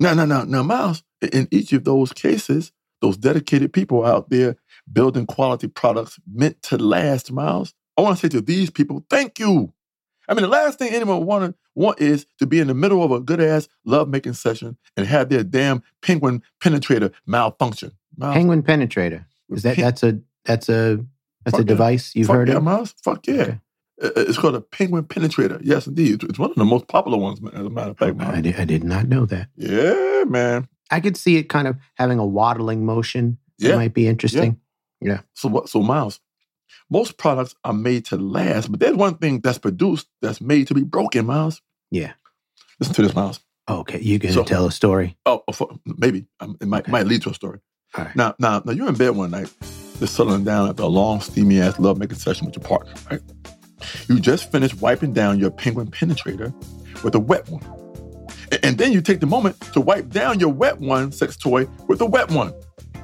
No, 0.00 0.14
no, 0.14 0.24
no, 0.24 0.42
no, 0.44 0.62
Miles. 0.64 1.04
In 1.32 1.48
each 1.50 1.72
of 1.72 1.84
those 1.84 2.12
cases, 2.12 2.72
those 3.00 3.16
dedicated 3.16 3.72
people 3.72 4.04
out 4.04 4.30
there 4.30 4.56
building 4.92 5.26
quality 5.26 5.68
products 5.68 6.18
meant 6.32 6.62
to 6.62 6.78
last, 6.78 7.30
Miles. 7.32 7.74
I 7.96 8.02
want 8.02 8.18
to 8.18 8.20
say 8.26 8.30
to 8.30 8.40
these 8.40 8.70
people, 8.70 9.04
thank 9.10 9.38
you. 9.38 9.72
I 10.28 10.34
mean, 10.34 10.42
the 10.42 10.48
last 10.48 10.78
thing 10.78 10.92
anyone 10.94 11.26
want 11.26 11.56
want 11.74 12.00
is 12.00 12.26
to 12.38 12.46
be 12.46 12.60
in 12.60 12.68
the 12.68 12.74
middle 12.74 13.02
of 13.02 13.10
a 13.10 13.20
good 13.20 13.40
ass 13.40 13.68
love 13.84 14.08
making 14.08 14.34
session 14.34 14.76
and 14.96 15.06
have 15.06 15.28
their 15.28 15.42
damn 15.42 15.82
penguin 16.02 16.42
penetrator 16.62 17.12
malfunction. 17.26 17.92
Miles, 18.16 18.34
Penguin 18.34 18.62
penetrator. 18.62 19.24
Is 19.50 19.62
that 19.64 19.76
Pen- 19.76 19.84
that's 19.84 20.02
a 20.02 20.20
that's 20.44 20.68
a 20.68 21.04
that's 21.44 21.52
Fuck 21.56 21.60
a 21.60 21.62
yeah. 21.64 21.68
device 21.68 22.14
you've 22.14 22.26
Fuck 22.28 22.36
heard 22.36 22.48
yeah, 22.48 22.56
of? 22.56 22.62
Miles. 22.62 22.94
Fuck 23.02 23.26
yeah. 23.26 23.34
Okay. 23.34 23.60
Uh, 24.02 24.06
uh, 24.06 24.10
It's 24.28 24.38
called 24.38 24.54
a 24.54 24.60
penguin 24.60 25.04
penetrator. 25.04 25.60
Yes, 25.62 25.86
indeed. 25.86 26.22
It's 26.24 26.38
one 26.38 26.50
of 26.50 26.56
the 26.56 26.64
most 26.64 26.86
popular 26.88 27.18
ones, 27.18 27.40
man, 27.42 27.54
as 27.54 27.66
a 27.66 27.70
matter 27.70 27.90
of 27.90 27.98
fact. 27.98 28.20
I 28.20 28.40
did, 28.40 28.56
I 28.56 28.64
did 28.64 28.84
not 28.84 29.08
know 29.08 29.26
that. 29.26 29.48
Yeah, 29.56 30.24
man. 30.26 30.68
I 30.90 31.00
could 31.00 31.16
see 31.16 31.36
it 31.36 31.44
kind 31.48 31.68
of 31.68 31.76
having 31.94 32.18
a 32.18 32.26
waddling 32.26 32.84
motion. 32.84 33.38
That 33.58 33.68
Yeah. 33.70 33.76
might 33.76 33.94
be 33.94 34.06
interesting. 34.08 34.58
Yeah. 35.00 35.20
So 35.34 35.48
what? 35.48 35.68
So 35.68 35.82
Miles, 35.82 36.20
most 36.90 37.16
products 37.18 37.54
are 37.64 37.72
made 37.72 38.04
to 38.06 38.16
last, 38.16 38.70
but 38.70 38.80
there's 38.80 38.96
one 38.96 39.16
thing 39.16 39.40
that's 39.40 39.58
produced 39.58 40.08
that's 40.22 40.40
made 40.40 40.66
to 40.68 40.74
be 40.74 40.82
broken, 40.82 41.26
Miles. 41.26 41.60
Yeah. 41.90 42.12
Listen 42.78 42.94
to 42.96 43.02
this, 43.02 43.14
Miles. 43.14 43.40
Okay, 43.68 44.00
you 44.00 44.18
gonna 44.18 44.34
So- 44.34 44.44
tell 44.44 44.66
a 44.66 44.72
story? 44.72 45.16
Oh, 45.26 45.42
oh, 45.46 45.78
maybe 45.84 46.26
um, 46.40 46.56
it 46.60 46.66
might 46.66 46.82
Okay. 46.84 46.92
might 46.92 47.06
lead 47.06 47.22
to 47.22 47.30
a 47.30 47.34
story. 47.34 47.60
All 47.96 48.04
right. 48.04 48.16
Now, 48.16 48.34
now, 48.38 48.62
now, 48.64 48.72
you're 48.72 48.88
in 48.88 48.94
bed 48.94 49.10
one 49.10 49.30
night, 49.30 49.52
just 49.98 50.14
settling 50.14 50.44
down 50.44 50.68
after 50.68 50.82
a 50.82 50.86
long, 50.86 51.20
steamy 51.20 51.60
ass 51.60 51.78
love 51.78 51.98
making 51.98 52.18
session 52.18 52.46
with 52.46 52.56
your 52.56 52.64
partner, 52.64 52.92
right? 53.10 53.20
You 54.08 54.18
just 54.20 54.50
finished 54.50 54.80
wiping 54.80 55.12
down 55.12 55.38
your 55.38 55.50
penguin 55.50 55.88
penetrator 55.90 56.52
with 57.04 57.14
a 57.14 57.20
wet 57.20 57.48
one, 57.48 57.62
and 58.62 58.78
then 58.78 58.92
you 58.92 59.00
take 59.00 59.20
the 59.20 59.26
moment 59.26 59.60
to 59.72 59.80
wipe 59.80 60.08
down 60.08 60.40
your 60.40 60.50
wet 60.50 60.78
one 60.80 61.12
sex 61.12 61.36
toy 61.36 61.66
with 61.88 62.00
a 62.00 62.06
wet 62.06 62.30
one. 62.30 62.52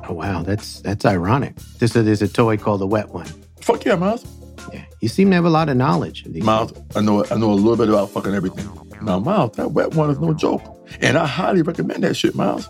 Oh 0.08 0.14
wow, 0.14 0.42
that's 0.42 0.80
that's 0.80 1.04
ironic. 1.04 1.56
There's 1.78 1.94
a, 1.96 2.02
there's 2.02 2.22
a 2.22 2.28
toy 2.28 2.56
called 2.56 2.80
the 2.80 2.86
wet 2.86 3.10
one. 3.10 3.26
Fuck 3.60 3.84
yeah, 3.84 3.96
Miles. 3.96 4.24
Yeah, 4.72 4.84
you 5.00 5.08
seem 5.08 5.30
to 5.30 5.36
have 5.36 5.44
a 5.44 5.50
lot 5.50 5.68
of 5.68 5.76
knowledge 5.76 6.24
of 6.26 6.32
these. 6.32 6.42
Miles, 6.42 6.72
I 6.94 7.00
know 7.00 7.24
I 7.30 7.36
know 7.36 7.52
a 7.52 7.54
little 7.54 7.76
bit 7.76 7.88
about 7.88 8.10
fucking 8.10 8.34
everything. 8.34 8.68
Now, 9.02 9.18
Miles, 9.18 9.56
that 9.56 9.72
wet 9.72 9.94
one 9.94 10.10
is 10.10 10.18
no 10.18 10.32
joke. 10.34 10.62
And 11.00 11.18
I 11.18 11.26
highly 11.26 11.62
recommend 11.62 12.02
that 12.04 12.16
shit, 12.16 12.34
Miles. 12.34 12.68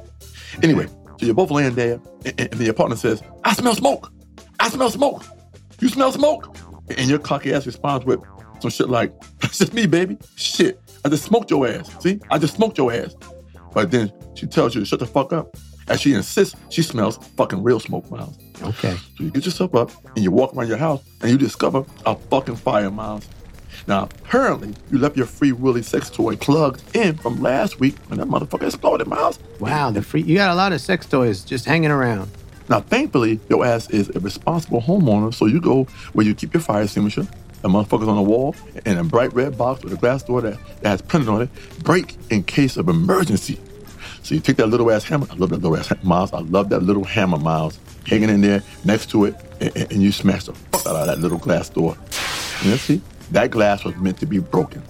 Anyway, 0.63 0.87
so 0.87 1.27
you're 1.27 1.35
both 1.35 1.51
laying 1.51 1.75
there, 1.75 2.01
and, 2.25 2.41
and 2.41 2.61
your 2.61 2.75
partner 2.75 2.97
says, 2.97 3.23
I 3.45 3.55
smell 3.55 3.75
smoke. 3.75 4.13
I 4.59 4.69
smell 4.69 4.91
smoke. 4.91 5.25
You 5.81 5.89
smell 5.89 6.13
smoke. 6.13 6.57
And 6.97 7.09
your 7.09 7.19
cocky 7.19 7.53
ass 7.53 7.67
responds 7.67 8.05
with 8.07 8.21
some 8.61 8.71
shit 8.71 8.89
like, 8.89 9.13
That's 9.41 9.59
just 9.59 9.75
me, 9.75 9.87
baby. 9.87 10.19
Shit. 10.37 10.81
I 11.07 11.09
just 11.09 11.23
smoked 11.23 11.53
your 11.53 11.69
ass. 11.69 11.89
See? 12.03 12.19
I 12.33 12.39
just 12.39 12.57
smoked 12.57 12.77
your 12.77 12.93
ass. 12.93 13.15
But 13.73 13.93
then 13.93 14.13
she 14.35 14.45
tells 14.49 14.75
you 14.75 14.81
to 14.81 14.85
shut 14.85 14.99
the 14.99 15.07
fuck 15.07 15.33
up. 15.33 15.57
As 15.87 16.01
she 16.01 16.15
insists, 16.15 16.57
she 16.69 16.83
smells 16.83 17.19
fucking 17.37 17.63
real 17.63 17.79
smoke, 17.79 18.11
Miles. 18.11 18.37
Okay. 18.61 18.97
So 19.17 19.23
you 19.23 19.31
get 19.31 19.45
yourself 19.45 19.77
up 19.77 19.93
and 20.17 20.25
you 20.25 20.33
walk 20.33 20.53
around 20.53 20.67
your 20.67 20.79
house 20.79 21.05
and 21.21 21.31
you 21.31 21.39
discover 21.39 21.85
a 22.05 22.17
fucking 22.17 22.57
fire, 22.57 22.91
Miles. 22.91 23.29
Now, 23.87 24.09
apparently, 24.25 24.75
you 24.91 24.99
left 24.99 25.17
your 25.17 25.27
free 25.27 25.53
Willy 25.53 25.83
sex 25.83 26.11
toy 26.11 26.35
plugged 26.35 26.83
in 26.97 27.17
from 27.17 27.41
last 27.41 27.79
week 27.79 27.97
when 28.09 28.19
that 28.19 28.27
motherfucker 28.27 28.67
exploded, 28.67 29.07
Miles. 29.07 29.39
Wow, 29.61 29.93
the 29.93 30.03
free. 30.03 30.23
You 30.23 30.35
got 30.35 30.51
a 30.51 30.57
lot 30.57 30.73
of 30.73 30.81
sex 30.81 31.07
toys 31.07 31.45
just 31.45 31.67
hanging 31.67 31.93
around. 31.93 32.33
Now, 32.69 32.81
thankfully, 32.81 33.39
your 33.49 33.65
ass 33.65 33.89
is 33.91 34.09
a 34.17 34.19
responsible 34.19 34.83
homeowner, 34.83 35.33
so 35.33 35.47
you 35.47 35.61
go 35.61 35.85
where 36.15 36.27
you 36.27 36.35
keep 36.35 36.53
your 36.53 36.63
fire 36.63 36.83
extinguisher. 36.83 37.29
The 37.67 37.73
motherfucker's 37.73 38.07
on 38.07 38.15
the 38.15 38.23
wall 38.23 38.55
in 38.85 38.97
a 38.97 39.03
bright 39.03 39.33
red 39.35 39.59
box 39.59 39.83
with 39.83 39.93
a 39.93 39.97
glass 39.97 40.23
door 40.23 40.41
that, 40.41 40.57
that 40.83 40.89
has 40.89 41.03
printed 41.03 41.29
on 41.29 41.43
it. 41.43 41.49
Break 41.83 42.15
in 42.31 42.45
case 42.45 42.77
of 42.77 42.89
emergency. 42.89 43.59
So 44.23 44.37
you 44.37 44.41
take 44.41 44.57
that 44.59 44.69
little 44.69 44.89
ass 44.93 45.03
hammer. 45.03 45.27
I 45.33 45.35
love 45.35 45.51
that 45.51 45.57
little 45.63 45.77
ass 45.77 45.89
hammer, 45.89 46.05
Miles. 46.05 46.33
I 46.33 46.39
love 46.43 46.69
that 46.69 46.85
little 46.85 47.03
hammer, 47.03 47.39
Miles. 47.39 47.81
Hanging 48.07 48.29
in 48.29 48.41
there 48.41 48.63
next 48.85 49.11
to 49.11 49.25
it, 49.25 49.35
and, 49.61 49.77
and- 49.77 49.93
and 49.95 50.01
you 50.03 50.13
smash 50.13 50.45
the 50.45 50.53
fuck 50.53 50.87
out 50.87 50.95
of 50.95 51.07
that 51.09 51.19
little 51.19 51.39
glass 51.39 51.69
door. 51.69 51.97
You 52.63 52.77
see? 52.77 53.01
That 53.33 53.51
glass 53.51 53.83
was 53.83 53.97
meant 53.97 54.19
to 54.21 54.27
be 54.27 54.39
broken. 54.39 54.81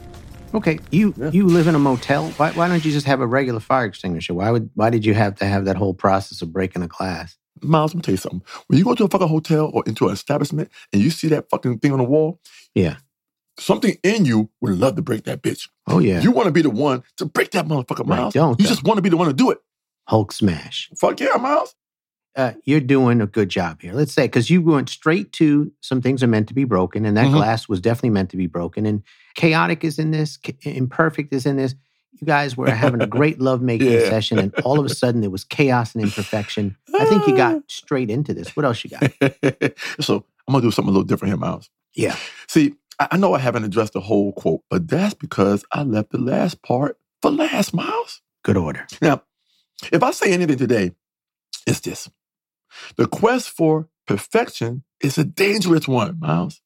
Okay, 0.53 0.79
you 0.91 1.15
Yeah. 1.17 1.31
you 1.31 1.47
live 1.47 1.69
in 1.69 1.75
a 1.75 1.79
motel. 1.79 2.29
Why, 2.33 2.51
why 2.53 2.69
don't 2.69 2.85
you 2.85 2.93
just 2.93 3.07
have 3.07 3.23
a 3.23 3.27
regular 3.27 3.61
fire 3.61 3.87
extinguisher? 3.87 4.35
Why 4.35 4.51
would 4.51 4.69
why 4.75 4.91
did 4.91 5.07
you 5.07 5.15
have 5.15 5.37
to 5.37 5.47
have 5.47 5.65
that 5.65 5.77
whole 5.77 5.95
process 5.95 6.43
of 6.43 6.53
breaking 6.53 6.83
a 6.83 6.89
glass? 6.89 7.37
Miles, 7.63 7.93
let 7.93 7.97
me 7.97 8.03
tell 8.03 8.13
you 8.13 8.19
something. 8.19 8.43
When 8.67 8.79
you 8.79 8.85
go 8.85 8.95
to 8.95 9.05
a 9.05 9.09
fucking 9.09 9.29
hotel 9.29 9.71
or 9.73 9.83
into 9.87 10.07
an 10.09 10.13
establishment 10.13 10.71
and 10.93 11.03
you 11.03 11.11
see 11.11 11.29
that 11.29 11.49
fucking 11.51 11.79
thing 11.79 11.93
on 11.93 11.99
the 11.99 12.05
wall, 12.05 12.41
Yeah. 12.75 12.97
something 13.59 13.97
in 14.03 14.25
you 14.27 14.51
would 14.61 14.79
love 14.79 14.97
to 14.97 15.03
break 15.03 15.25
that 15.25 15.43
bitch. 15.43 15.69
Oh 15.87 15.99
yeah. 15.99 16.21
You 16.21 16.31
want 16.31 16.47
to 16.47 16.53
be 16.53 16.63
the 16.63 16.71
one 16.71 17.03
to 17.17 17.25
break 17.25 17.53
that 17.53 17.67
motherfucker, 17.67 18.05
Miles. 18.07 18.35
don't, 18.35 18.59
you 18.61 18.65
though. 18.67 18.69
just 18.69 18.85
want 18.85 18.99
to 18.99 19.03
be 19.03 19.09
the 19.09 19.17
one 19.17 19.29
to 19.29 19.33
do 19.33 19.51
it. 19.51 19.59
Hulk 20.09 20.33
smash. 20.33 20.91
Fuck 20.99 21.21
yeah, 21.21 21.37
Miles. 21.41 21.75
Uh, 22.37 22.53
you're 22.65 22.81
doing 22.81 23.23
a 23.23 23.27
good 23.27 23.49
job 23.49 23.81
here. 23.81 23.95
Let's 23.95 24.13
say 24.13 24.27
because 24.27 24.51
you 24.51 24.61
went 24.61 24.91
straight 24.91 25.33
to 25.33 25.73
some 25.81 26.03
things 26.03 26.23
are 26.23 26.27
meant 26.27 26.49
to 26.49 26.55
be 26.55 26.65
broken, 26.65 27.07
and 27.07 27.17
that 27.17 27.29
Mhm. 27.29 27.33
glass 27.33 27.67
was 27.67 27.81
definitely 27.81 28.11
meant 28.11 28.29
to 28.31 28.37
be 28.37 28.47
broken. 28.47 28.85
And 28.85 29.03
chaotic 29.37 29.83
is 29.85 29.99
in 29.99 30.11
this, 30.11 30.37
Ch- 30.37 30.53
imperfect 30.63 31.33
is 31.33 31.47
in 31.47 31.57
this. 31.57 31.75
You 32.21 32.27
guys 32.27 32.55
were 32.57 32.71
having 32.71 33.01
a 33.01 33.07
great 33.07 33.41
love 33.41 33.63
making 33.63 33.91
Yeah. 33.91 34.09
session, 34.11 34.39
and 34.39 34.55
all 34.65 34.79
of 34.79 34.85
a 34.85 34.91
sudden 34.95 35.23
there 35.23 35.31
was 35.31 35.45
chaos 35.45 35.95
and 35.95 36.05
imperfection. 36.05 36.77
I 37.01 37.05
think 37.07 37.27
you 37.27 37.37
got 37.37 37.57
uh. 37.57 37.61
straight 37.69 38.11
into 38.11 38.35
this. 38.35 38.57
What 38.57 38.65
else 38.65 38.85
you 38.85 38.91
got? 38.91 39.03
so 40.01 40.25
I'm 40.47 40.53
gonna 40.53 40.63
do 40.63 40.71
something 40.71 40.91
a 40.91 40.93
little 40.93 41.05
different 41.05 41.31
here, 41.31 41.39
Miles. 41.39 41.71
Yeah. 41.95 42.17
See, 42.49 42.75
I, 42.99 43.09
I 43.13 43.17
know 43.17 43.35
I 43.35 43.39
haven't 43.39 43.65
addressed 43.65 43.95
the 43.95 44.01
whole 44.01 44.33
quote, 44.33 44.63
but 44.71 44.89
that's 44.89 45.15
because 45.15 45.65
I 45.73 45.83
left 45.83 46.11
the 46.11 46.19
last 46.19 46.63
part 46.63 46.99
for 47.23 47.31
last, 47.31 47.75
Miles. 47.75 48.23
Good 48.45 48.57
order. 48.57 48.87
Now, 49.03 49.23
if 49.93 50.03
I 50.03 50.11
say 50.11 50.33
anything 50.33 50.59
today, 50.59 50.93
it's 51.67 51.81
this. 51.81 52.09
The 52.97 53.07
quest 53.07 53.51
for 53.51 53.89
perfection 54.07 54.85
is 55.01 55.19
a 55.19 55.25
dangerous 55.25 55.89
one, 55.89 56.19
Miles. 56.21 56.61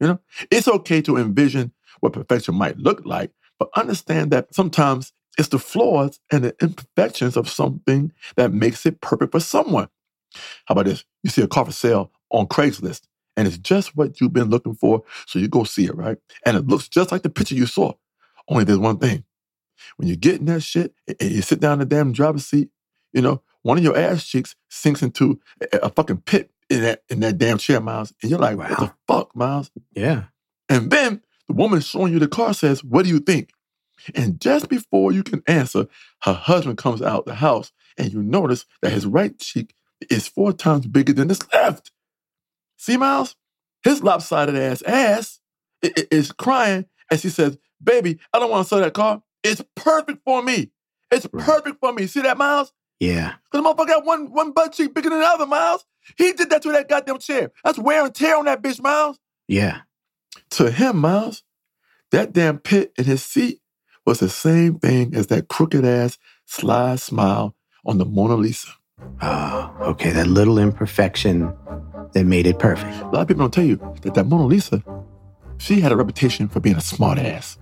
You 0.00 0.08
know, 0.08 0.20
it's 0.50 0.66
okay 0.66 1.00
to 1.02 1.16
envision 1.16 1.72
what 2.00 2.12
perfection 2.12 2.56
might 2.56 2.78
look 2.78 3.02
like, 3.04 3.30
but 3.58 3.68
understand 3.76 4.32
that 4.32 4.54
sometimes 4.54 5.12
it's 5.38 5.48
the 5.48 5.58
flaws 5.58 6.20
and 6.30 6.44
the 6.44 6.54
imperfections 6.60 7.36
of 7.36 7.48
something 7.48 8.12
that 8.36 8.52
makes 8.52 8.84
it 8.86 9.00
perfect 9.00 9.32
for 9.32 9.40
someone. 9.40 9.88
How 10.66 10.72
about 10.74 10.86
this? 10.86 11.04
You 11.22 11.30
see 11.30 11.42
a 11.42 11.48
car 11.48 11.64
for 11.64 11.72
sale 11.72 12.10
on 12.30 12.46
Craigslist, 12.46 13.02
and 13.36 13.46
it's 13.46 13.58
just 13.58 13.96
what 13.96 14.20
you've 14.20 14.32
been 14.32 14.50
looking 14.50 14.74
for, 14.74 15.02
so 15.26 15.38
you 15.38 15.48
go 15.48 15.64
see 15.64 15.86
it, 15.86 15.96
right? 15.96 16.18
And 16.44 16.56
it 16.56 16.66
looks 16.66 16.88
just 16.88 17.12
like 17.12 17.22
the 17.22 17.30
picture 17.30 17.54
you 17.54 17.66
saw. 17.66 17.92
Only 18.48 18.64
there's 18.64 18.78
one 18.78 18.98
thing. 18.98 19.24
When 19.96 20.08
you 20.08 20.16
get 20.16 20.40
in 20.40 20.46
that 20.46 20.62
shit 20.62 20.94
and 21.08 21.30
you 21.30 21.42
sit 21.42 21.60
down 21.60 21.74
in 21.74 21.78
the 21.80 21.84
damn 21.86 22.12
driver's 22.12 22.46
seat, 22.46 22.70
you 23.12 23.20
know, 23.20 23.42
one 23.62 23.78
of 23.78 23.84
your 23.84 23.96
ass 23.96 24.26
cheeks 24.26 24.54
sinks 24.68 25.02
into 25.02 25.40
a, 25.72 25.90
fucking 25.90 26.22
pit 26.22 26.50
in 26.68 26.82
that 26.82 27.02
in 27.08 27.20
that 27.20 27.38
damn 27.38 27.58
chair, 27.58 27.80
Miles. 27.80 28.12
And 28.22 28.30
you're 28.30 28.40
like, 28.40 28.56
what 28.56 28.68
the 28.70 28.92
fuck, 29.06 29.34
Miles? 29.36 29.70
Yeah. 29.92 30.24
And 30.68 30.90
then 30.90 31.22
the 31.48 31.54
woman 31.54 31.80
showing 31.80 32.12
you 32.12 32.18
the 32.18 32.28
car 32.28 32.54
says, 32.54 32.82
What 32.82 33.04
do 33.04 33.10
you 33.10 33.20
think? 33.20 33.50
And 34.14 34.40
just 34.40 34.68
before 34.68 35.12
you 35.12 35.22
can 35.22 35.42
answer, 35.46 35.86
her 36.22 36.32
husband 36.32 36.78
comes 36.78 37.02
out 37.02 37.26
the 37.26 37.36
house 37.36 37.72
and 37.96 38.12
you 38.12 38.22
notice 38.22 38.64
that 38.80 38.92
his 38.92 39.06
right 39.06 39.38
cheek 39.38 39.74
is 40.10 40.28
four 40.28 40.52
times 40.52 40.86
bigger 40.86 41.12
than 41.12 41.28
his 41.28 41.40
left. 41.52 41.92
See, 42.76 42.96
Miles? 42.96 43.36
His 43.84 44.02
lopsided 44.02 44.56
ass 44.56 44.82
ass 44.82 45.40
is 45.82 46.32
crying 46.32 46.86
as 47.10 47.22
he 47.22 47.28
says, 47.28 47.58
Baby, 47.82 48.20
I 48.32 48.38
don't 48.38 48.50
want 48.50 48.64
to 48.64 48.68
sell 48.68 48.80
that 48.80 48.94
car. 48.94 49.22
It's 49.42 49.62
perfect 49.74 50.20
for 50.24 50.42
me. 50.42 50.70
It's 51.10 51.26
perfect 51.26 51.80
for 51.80 51.92
me. 51.92 52.06
See 52.06 52.22
that, 52.22 52.38
Miles? 52.38 52.72
Yeah. 53.00 53.34
Because 53.50 53.64
the 53.64 53.68
motherfucker 53.68 53.88
got 53.88 54.04
one, 54.04 54.30
one 54.32 54.52
butt 54.52 54.72
cheek 54.72 54.94
bigger 54.94 55.10
than 55.10 55.20
the 55.20 55.26
other, 55.26 55.46
Miles. 55.46 55.84
He 56.16 56.32
did 56.32 56.50
that 56.50 56.62
to 56.62 56.72
that 56.72 56.88
goddamn 56.88 57.18
chair. 57.18 57.50
That's 57.64 57.78
wear 57.78 58.04
and 58.04 58.14
tear 58.14 58.36
on 58.36 58.44
that 58.44 58.62
bitch, 58.62 58.80
Miles. 58.80 59.18
Yeah. 59.48 59.80
To 60.50 60.70
him, 60.70 60.98
Miles, 60.98 61.42
that 62.12 62.32
damn 62.32 62.58
pit 62.58 62.92
in 62.96 63.04
his 63.04 63.22
seat 63.24 63.61
was 64.06 64.20
the 64.20 64.28
same 64.28 64.78
thing 64.78 65.14
as 65.14 65.28
that 65.28 65.48
crooked 65.48 65.84
ass 65.84 66.18
sly 66.46 66.96
smile 66.96 67.54
on 67.86 67.98
the 67.98 68.04
Mona 68.04 68.34
Lisa. 68.34 68.68
Oh, 69.20 69.74
okay. 69.80 70.10
That 70.10 70.26
little 70.26 70.58
imperfection 70.58 71.52
that 72.12 72.24
made 72.24 72.46
it 72.46 72.58
perfect. 72.58 72.94
A 73.00 73.08
lot 73.08 73.22
of 73.22 73.28
people 73.28 73.42
don't 73.44 73.54
tell 73.54 73.64
you 73.64 73.76
that 74.02 74.14
that 74.14 74.24
Mona 74.26 74.46
Lisa, 74.46 74.82
she 75.58 75.80
had 75.80 75.92
a 75.92 75.96
reputation 75.96 76.48
for 76.48 76.60
being 76.60 76.76
a 76.76 76.80
smart 76.80 77.18
ass. 77.18 77.58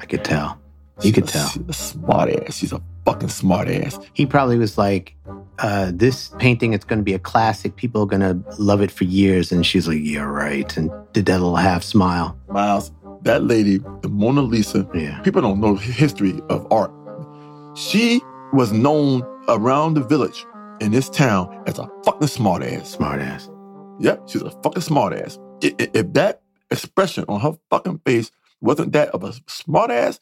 I 0.00 0.06
could 0.06 0.24
tell. 0.24 0.60
You 1.02 1.12
could 1.12 1.24
a- 1.24 1.28
tell. 1.28 1.48
She's 1.48 1.62
a 1.68 1.72
smart 1.72 2.30
ass. 2.30 2.56
She's 2.56 2.72
a 2.72 2.80
fucking 3.04 3.28
smart 3.28 3.68
ass. 3.68 3.98
He 4.12 4.26
probably 4.26 4.58
was 4.58 4.78
like, 4.78 5.14
uh, 5.58 5.90
"This 5.94 6.28
painting 6.38 6.72
is 6.72 6.84
going 6.84 6.98
to 6.98 7.04
be 7.04 7.14
a 7.14 7.18
classic. 7.18 7.76
People 7.76 8.02
are 8.02 8.06
going 8.06 8.20
to 8.20 8.40
love 8.58 8.80
it 8.80 8.90
for 8.90 9.04
years." 9.04 9.52
And 9.52 9.64
she's 9.66 9.88
like, 9.88 9.98
"Yeah, 10.00 10.22
right." 10.22 10.74
And 10.76 10.90
did 11.12 11.26
that 11.26 11.38
little 11.38 11.56
half 11.56 11.82
smile. 11.82 12.36
Miles, 12.48 12.92
that 13.22 13.44
lady, 13.44 13.78
the 14.02 14.08
Mona 14.08 14.42
Lisa, 14.42 14.88
Yeah. 14.94 15.20
people 15.20 15.42
don't 15.42 15.60
know 15.60 15.76
history 15.76 16.40
of 16.48 16.66
art. 16.70 16.90
She 17.76 18.20
was 18.52 18.72
known 18.72 19.22
around 19.48 19.94
the 19.94 20.02
village 20.02 20.44
in 20.80 20.90
this 20.92 21.08
town 21.08 21.62
as 21.66 21.78
a 21.78 21.88
fucking 22.04 22.28
smart 22.28 22.62
ass. 22.62 22.90
Smart 22.90 23.20
ass. 23.20 23.48
Yep, 24.00 24.28
she's 24.28 24.42
a 24.42 24.50
fucking 24.62 24.82
smart 24.82 25.12
ass. 25.14 25.38
I- 25.62 25.74
i- 25.80 25.90
If 25.94 26.12
that 26.14 26.42
expression 26.70 27.24
on 27.28 27.40
her 27.40 27.52
fucking 27.70 28.00
face 28.04 28.30
wasn't 28.60 28.92
that 28.92 29.08
of 29.10 29.22
a 29.24 29.32
smart 29.46 29.90
ass, 29.90 30.20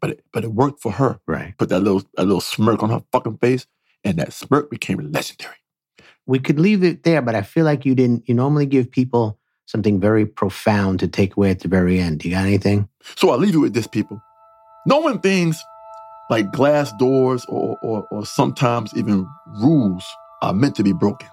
but 0.00 0.10
it, 0.10 0.24
but 0.32 0.44
it 0.44 0.52
worked 0.52 0.80
for 0.80 0.92
her. 0.92 1.20
Right. 1.26 1.54
Put 1.58 1.68
that 1.70 1.80
little 1.80 2.02
a 2.16 2.22
little 2.24 2.40
smirk 2.40 2.82
on 2.82 2.90
her 2.90 3.02
fucking 3.12 3.38
face, 3.38 3.66
and 4.04 4.18
that 4.18 4.32
smirk 4.32 4.70
became 4.70 4.98
legendary. 5.12 5.56
We 6.26 6.38
could 6.38 6.58
leave 6.60 6.84
it 6.84 7.04
there, 7.04 7.22
but 7.22 7.34
I 7.34 7.42
feel 7.42 7.64
like 7.64 7.84
you 7.86 7.94
didn't. 7.94 8.28
You 8.28 8.34
normally 8.34 8.66
give 8.66 8.90
people 8.90 9.38
something 9.68 10.00
very 10.00 10.24
profound 10.26 10.98
to 11.00 11.06
take 11.08 11.36
away 11.36 11.50
at 11.50 11.60
the 11.60 11.68
very 11.68 12.00
end. 12.00 12.20
Do 12.20 12.28
you 12.28 12.34
got 12.34 12.46
anything? 12.46 12.88
So 13.16 13.30
I'll 13.30 13.38
leave 13.38 13.52
you 13.52 13.60
with 13.60 13.74
this, 13.74 13.86
people. 13.86 14.22
Knowing 14.86 15.20
things 15.20 15.62
like 16.30 16.50
glass 16.52 16.90
doors 16.98 17.44
or, 17.48 17.78
or, 17.82 18.06
or 18.10 18.24
sometimes 18.24 18.92
even 18.96 19.28
rules 19.62 20.04
are 20.42 20.54
meant 20.54 20.74
to 20.76 20.82
be 20.82 20.94
broken. 20.94 21.28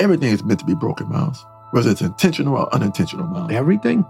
Everything 0.00 0.30
is 0.32 0.44
meant 0.44 0.60
to 0.60 0.66
be 0.66 0.74
broken, 0.74 1.08
Miles. 1.08 1.44
Whether 1.72 1.90
it's 1.90 2.02
intentional 2.02 2.56
or 2.56 2.72
unintentional, 2.74 3.26
Miles. 3.26 3.50
Everything? 3.52 4.04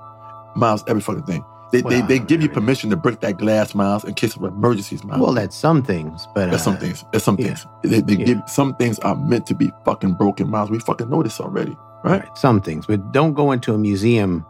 Miles, 0.54 0.84
every 0.87 1.00
fucking 1.00 1.25
thing. 1.25 1.44
They, 1.72 1.80
they, 1.80 2.00
Well, 2.00 2.06
they 2.06 2.18
give 2.18 2.42
you 2.42 2.50
permission 2.50 2.90
to 2.90 2.96
break 2.96 3.20
that 3.20 3.38
glass, 3.38 3.75
Miles, 3.75 4.04
in 4.04 4.12
case 4.12 4.37
of 4.37 4.42
emergencies, 4.44 5.02
Miles. 5.04 5.20
Well, 5.22 5.32
that's 5.32 5.56
some 5.56 5.82
things, 5.82 6.28
but 6.34 6.50
That's 6.50 6.62
uh, 6.62 6.64
some 6.64 6.76
things. 6.76 7.04
That's 7.12 7.25
some 7.25 7.38
yeah. 7.38 7.54
things. 7.54 7.66
They, 7.82 8.00
they 8.02 8.14
Yeah. 8.20 8.26
give 8.26 8.42
some 8.46 8.75
things 8.76 8.99
are 9.00 9.16
meant 9.16 9.46
to 9.46 9.54
be 9.54 9.72
fucking 9.87 10.14
broken, 10.14 10.50
Miles. 10.50 10.70
We 10.70 10.78
fucking 10.80 11.08
know 11.08 11.22
this 11.22 11.40
already, 11.40 11.75
right? 12.04 12.21
Right, 12.21 12.38
some 12.38 12.61
things, 12.61 12.87
but 12.87 13.12
don't 13.12 13.35
go 13.35 13.52
into 13.52 13.75
a 13.75 13.78
museum 13.78 14.47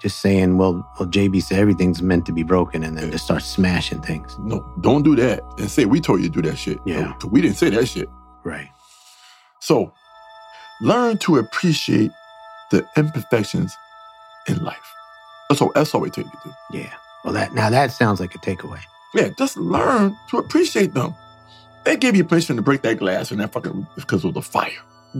just 0.00 0.20
saying, 0.20 0.58
well, 0.58 0.86
well, 0.98 1.08
JB 1.08 1.42
said 1.42 1.58
everything's 1.58 2.02
meant 2.02 2.26
to 2.26 2.32
be 2.32 2.42
broken, 2.42 2.82
and 2.82 2.96
then 2.98 3.10
just 3.10 3.24
start 3.24 3.42
smashing 3.42 4.02
things. 4.02 4.36
No, 4.38 4.64
don't 4.80 5.02
do 5.02 5.16
that. 5.16 5.40
And 5.58 5.70
say 5.70 5.84
we 5.86 6.00
told 6.00 6.20
you 6.20 6.28
to 6.28 6.42
do 6.42 6.48
that 6.48 6.56
shit. 6.56 6.78
Yeah. 6.84 7.14
No, 7.22 7.28
we 7.30 7.40
didn't 7.40 7.56
say 7.56 7.70
that 7.70 7.88
shit. 7.88 8.08
Right. 8.44 8.68
So 9.60 9.92
learn 10.80 11.18
to 11.18 11.36
appreciate 11.36 12.10
the 12.70 12.86
imperfections 12.96 13.74
in 14.48 14.62
life. 14.62 14.76
That's 15.48 15.60
all 15.62 15.72
that's 15.74 15.94
all 15.94 16.00
we 16.00 16.10
tell 16.10 16.24
you 16.24 16.30
to 16.30 16.38
do. 16.44 16.78
Yeah. 16.78 16.92
Well, 17.24 17.32
that 17.34 17.54
now 17.54 17.70
that 17.70 17.92
sounds 17.92 18.20
like 18.20 18.34
a 18.34 18.38
takeaway. 18.38 18.80
Yeah, 19.14 19.30
just 19.38 19.56
learn 19.56 20.16
to 20.30 20.38
appreciate 20.38 20.94
them. 20.94 21.14
They 21.84 21.96
gave 21.96 22.16
you 22.16 22.24
permission 22.24 22.56
to 22.56 22.62
break 22.62 22.82
that 22.82 22.98
glass 22.98 23.30
and 23.30 23.40
that 23.40 23.52
fucking 23.52 23.86
because 23.94 24.24
of 24.24 24.34
the 24.34 24.42
fire. 24.42 24.70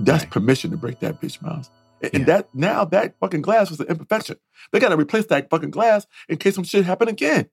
That's 0.04 0.24
Right. 0.24 0.30
permission 0.30 0.70
to 0.72 0.76
break 0.76 1.00
that 1.00 1.20
bitch, 1.20 1.40
Miles. 1.42 1.70
And, 2.02 2.10
and 2.14 2.20
Yeah. 2.20 2.26
that 2.36 2.54
now 2.54 2.84
that 2.86 3.14
fucking 3.20 3.42
glass 3.42 3.70
was 3.70 3.80
an 3.80 3.86
imperfection. 3.86 4.36
They 4.72 4.80
gotta 4.80 4.96
replace 4.96 5.26
that 5.26 5.48
fucking 5.50 5.70
glass 5.70 6.06
in 6.28 6.36
case 6.38 6.54
some 6.54 6.64
shit 6.64 6.84
happen 6.84 7.08
again. 7.08 7.48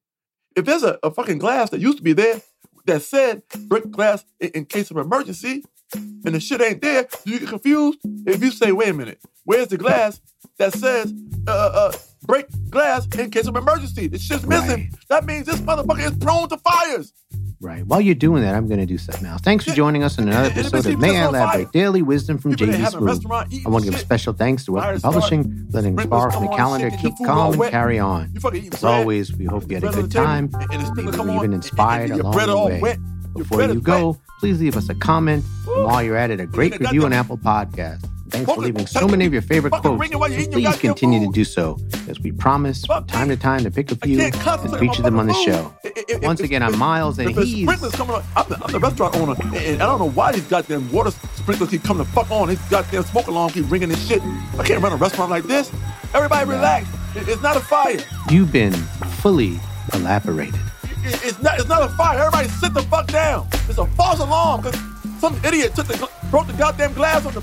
If 0.55 0.65
there's 0.65 0.83
a, 0.83 0.99
a 1.03 1.11
fucking 1.11 1.37
glass 1.39 1.69
that 1.71 1.79
used 1.79 1.97
to 1.97 2.03
be 2.03 2.13
there 2.13 2.41
that 2.85 3.01
said 3.01 3.43
break 3.67 3.89
glass 3.91 4.25
in, 4.39 4.49
in 4.49 4.65
case 4.65 4.91
of 4.91 4.97
emergency, 4.97 5.63
and 5.93 6.35
the 6.35 6.39
shit 6.39 6.61
ain't 6.61 6.81
there, 6.81 7.07
do 7.25 7.31
you 7.31 7.39
get 7.39 7.49
confused? 7.49 7.99
If 8.25 8.43
you 8.43 8.51
say, 8.51 8.71
wait 8.71 8.89
a 8.89 8.93
minute, 8.93 9.19
where's 9.45 9.67
the 9.67 9.77
glass 9.77 10.19
that 10.57 10.73
says 10.73 11.13
uh, 11.47 11.51
uh, 11.51 11.91
break 12.23 12.47
glass 12.69 13.07
in 13.17 13.29
case 13.29 13.47
of 13.47 13.55
emergency? 13.55 14.07
The 14.07 14.17
shit's 14.19 14.45
missing. 14.45 14.89
Right. 14.91 14.93
That 15.09 15.25
means 15.25 15.45
this 15.45 15.59
motherfucker 15.61 15.99
is 16.11 16.17
prone 16.17 16.49
to 16.49 16.57
fires. 16.57 17.13
Right. 17.63 17.87
While 17.87 18.01
you're 18.01 18.13
doing 18.13 18.43
that, 18.43 18.55
I'm 18.55 18.67
going 18.67 18.81
to 18.81 18.85
do 18.85 18.97
something 18.97 19.25
else. 19.25 19.39
Thanks 19.39 19.63
for 19.63 19.71
joining 19.71 20.03
us 20.03 20.19
on 20.19 20.27
another 20.27 20.49
episode 20.49 20.85
of 20.85 20.99
May 20.99 21.17
I 21.17 21.29
Elaborate. 21.29 21.71
Daily 21.71 22.01
Wisdom 22.01 22.37
from 22.37 22.51
People 22.51 22.67
that 22.67 22.73
JB 22.73 22.79
have 22.79 22.93
a 22.95 22.97
Smoove. 22.97 23.65
I 23.65 23.69
want 23.69 23.85
to 23.85 23.91
give 23.91 23.99
special 24.01 24.33
thanks 24.33 24.65
to 24.65 24.73
Workman 24.73 24.99
Publishing, 24.99 25.67
letting 25.71 25.97
spark 25.97 26.33
come 26.33 26.41
from 26.41 26.51
the 26.51 26.57
calendar 26.57 26.89
shit, 26.89 26.99
and 26.99 27.03
your 27.03 27.11
keep 27.17 27.25
calm 27.25 27.61
and 27.61 27.71
carry 27.71 27.99
on. 27.99 28.31
You 28.33 28.41
fucking 28.41 28.59
eating 28.59 28.73
As 28.73 28.83
always, 28.83 29.33
we 29.33 29.45
hope 29.45 29.69
you 29.69 29.75
had 29.75 29.85
a 29.85 29.91
good 29.93 30.11
time. 30.11 30.49
Maybe 30.69 30.83
sprinkler 30.83 31.23
we're 31.23 31.31
on, 31.31 31.37
even 31.37 31.53
inspired 31.53 32.11
along 32.11 32.33
the 32.33 32.79
way. 32.81 32.97
Before 33.33 33.63
you 33.63 33.79
go, 33.79 34.19
please 34.39 34.59
leave 34.59 34.75
us 34.75 34.89
a 34.89 34.95
comment. 34.95 35.45
And 35.67 35.85
while 35.85 36.03
you're 36.03 36.17
at 36.17 36.31
it, 36.31 36.41
a 36.41 36.45
great 36.45 36.77
review 36.79 37.05
on 37.05 37.13
Apple 37.13 37.37
Podcasts. 37.37 38.09
Thanks 38.33 38.51
for 38.51 38.61
leaving 38.61 38.87
so 38.87 39.07
many 39.07 39.25
of 39.27 39.31
your 39.33 39.43
favorite 39.43 39.69
quotes. 39.71 39.99
ringing 39.99 40.17
while 40.17 40.27
you're 40.27 40.39
eating 40.39 40.53
your 40.59 40.71
Please 40.71 40.79
continue 40.81 41.19
to 41.23 41.31
do 41.31 41.43
so, 41.43 41.77
as 42.09 42.19
we 42.19 42.31
promise 42.31 42.83
from 42.83 43.05
time 43.05 43.29
to 43.29 43.37
time 43.37 43.63
to 43.63 43.69
pick 43.69 43.91
a 43.91 43.95
few 43.95 44.19
and 44.19 44.33
feature 44.79 45.03
them 45.03 45.19
on 45.19 45.27
the 45.27 45.33
show. 45.35 45.71
food. 45.83 45.93
If- 45.95 46.09
if- 46.09 46.21
Once 46.23 46.39
again, 46.39 46.63
I'm 46.63 46.75
Miles, 46.79 47.19
and 47.19 47.29
he's 47.29 47.61
sprinklers 47.63 47.91
coming 47.93 48.15
on, 48.15 48.23
I'm 48.35 48.49
the, 48.49 48.57
I'm 48.63 48.71
the 48.71 48.79
restaurant 48.79 49.15
owner, 49.17 49.35
and, 49.39 49.55
and 49.55 49.83
I 49.83 49.85
don't 49.85 49.99
know 49.99 50.09
why 50.09 50.31
these 50.31 50.43
goddamn 50.45 50.91
water 50.91 51.11
sprinklers 51.35 51.69
keep 51.69 51.83
coming 51.83 52.03
the 52.03 52.09
fuck 52.11 52.31
on. 52.31 52.47
These 52.47 52.59
goddamn 52.69 53.03
smoke 53.03 53.27
alarm 53.27 53.51
keep 53.51 53.69
ringing 53.69 53.89
this 53.89 54.07
shit. 54.07 54.21
I 54.57 54.63
can't 54.63 54.81
run 54.81 54.93
a 54.93 54.95
restaurant 54.95 55.29
like 55.29 55.43
this. 55.43 55.71
Everybody 56.15 56.49
relax. 56.49 56.87
It's 57.15 57.41
not 57.43 57.55
a 57.55 57.59
fire. 57.59 57.99
you've 58.31 58.51
been 58.51 58.73
fully 59.21 59.59
elaborated. 59.93 60.59
It's 61.05 61.39
not. 61.41 61.59
It's 61.59 61.69
not 61.69 61.83
a 61.83 61.89
fire. 61.89 62.17
Everybody 62.17 62.47
sit 62.47 62.73
the 62.73 62.81
fuck 62.83 63.05
down. 63.07 63.47
It's 63.69 63.77
a 63.77 63.85
false 63.85 64.19
alarm 64.19 64.61
because 64.61 64.79
some 65.19 65.39
idiot 65.45 65.75
took 65.75 65.85
the 65.85 66.09
broke 66.31 66.47
the 66.47 66.53
goddamn 66.53 66.93
glass 66.93 67.25
on 67.27 67.33
the 67.33 67.41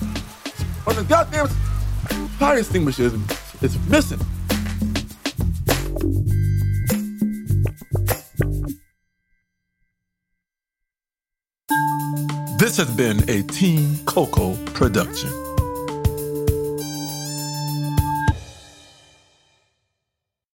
on 0.87 0.96
the 0.96 1.04
goddamn 1.04 1.49
fire 2.38 2.58
extinguisher. 2.58 3.04
is- 3.04 3.14
It's 3.62 3.76
missing. 3.88 4.18
This 12.58 12.76
has 12.76 12.90
been 12.96 13.28
a 13.28 13.42
Team 13.42 13.96
Coco 14.04 14.54
production. 14.75 15.30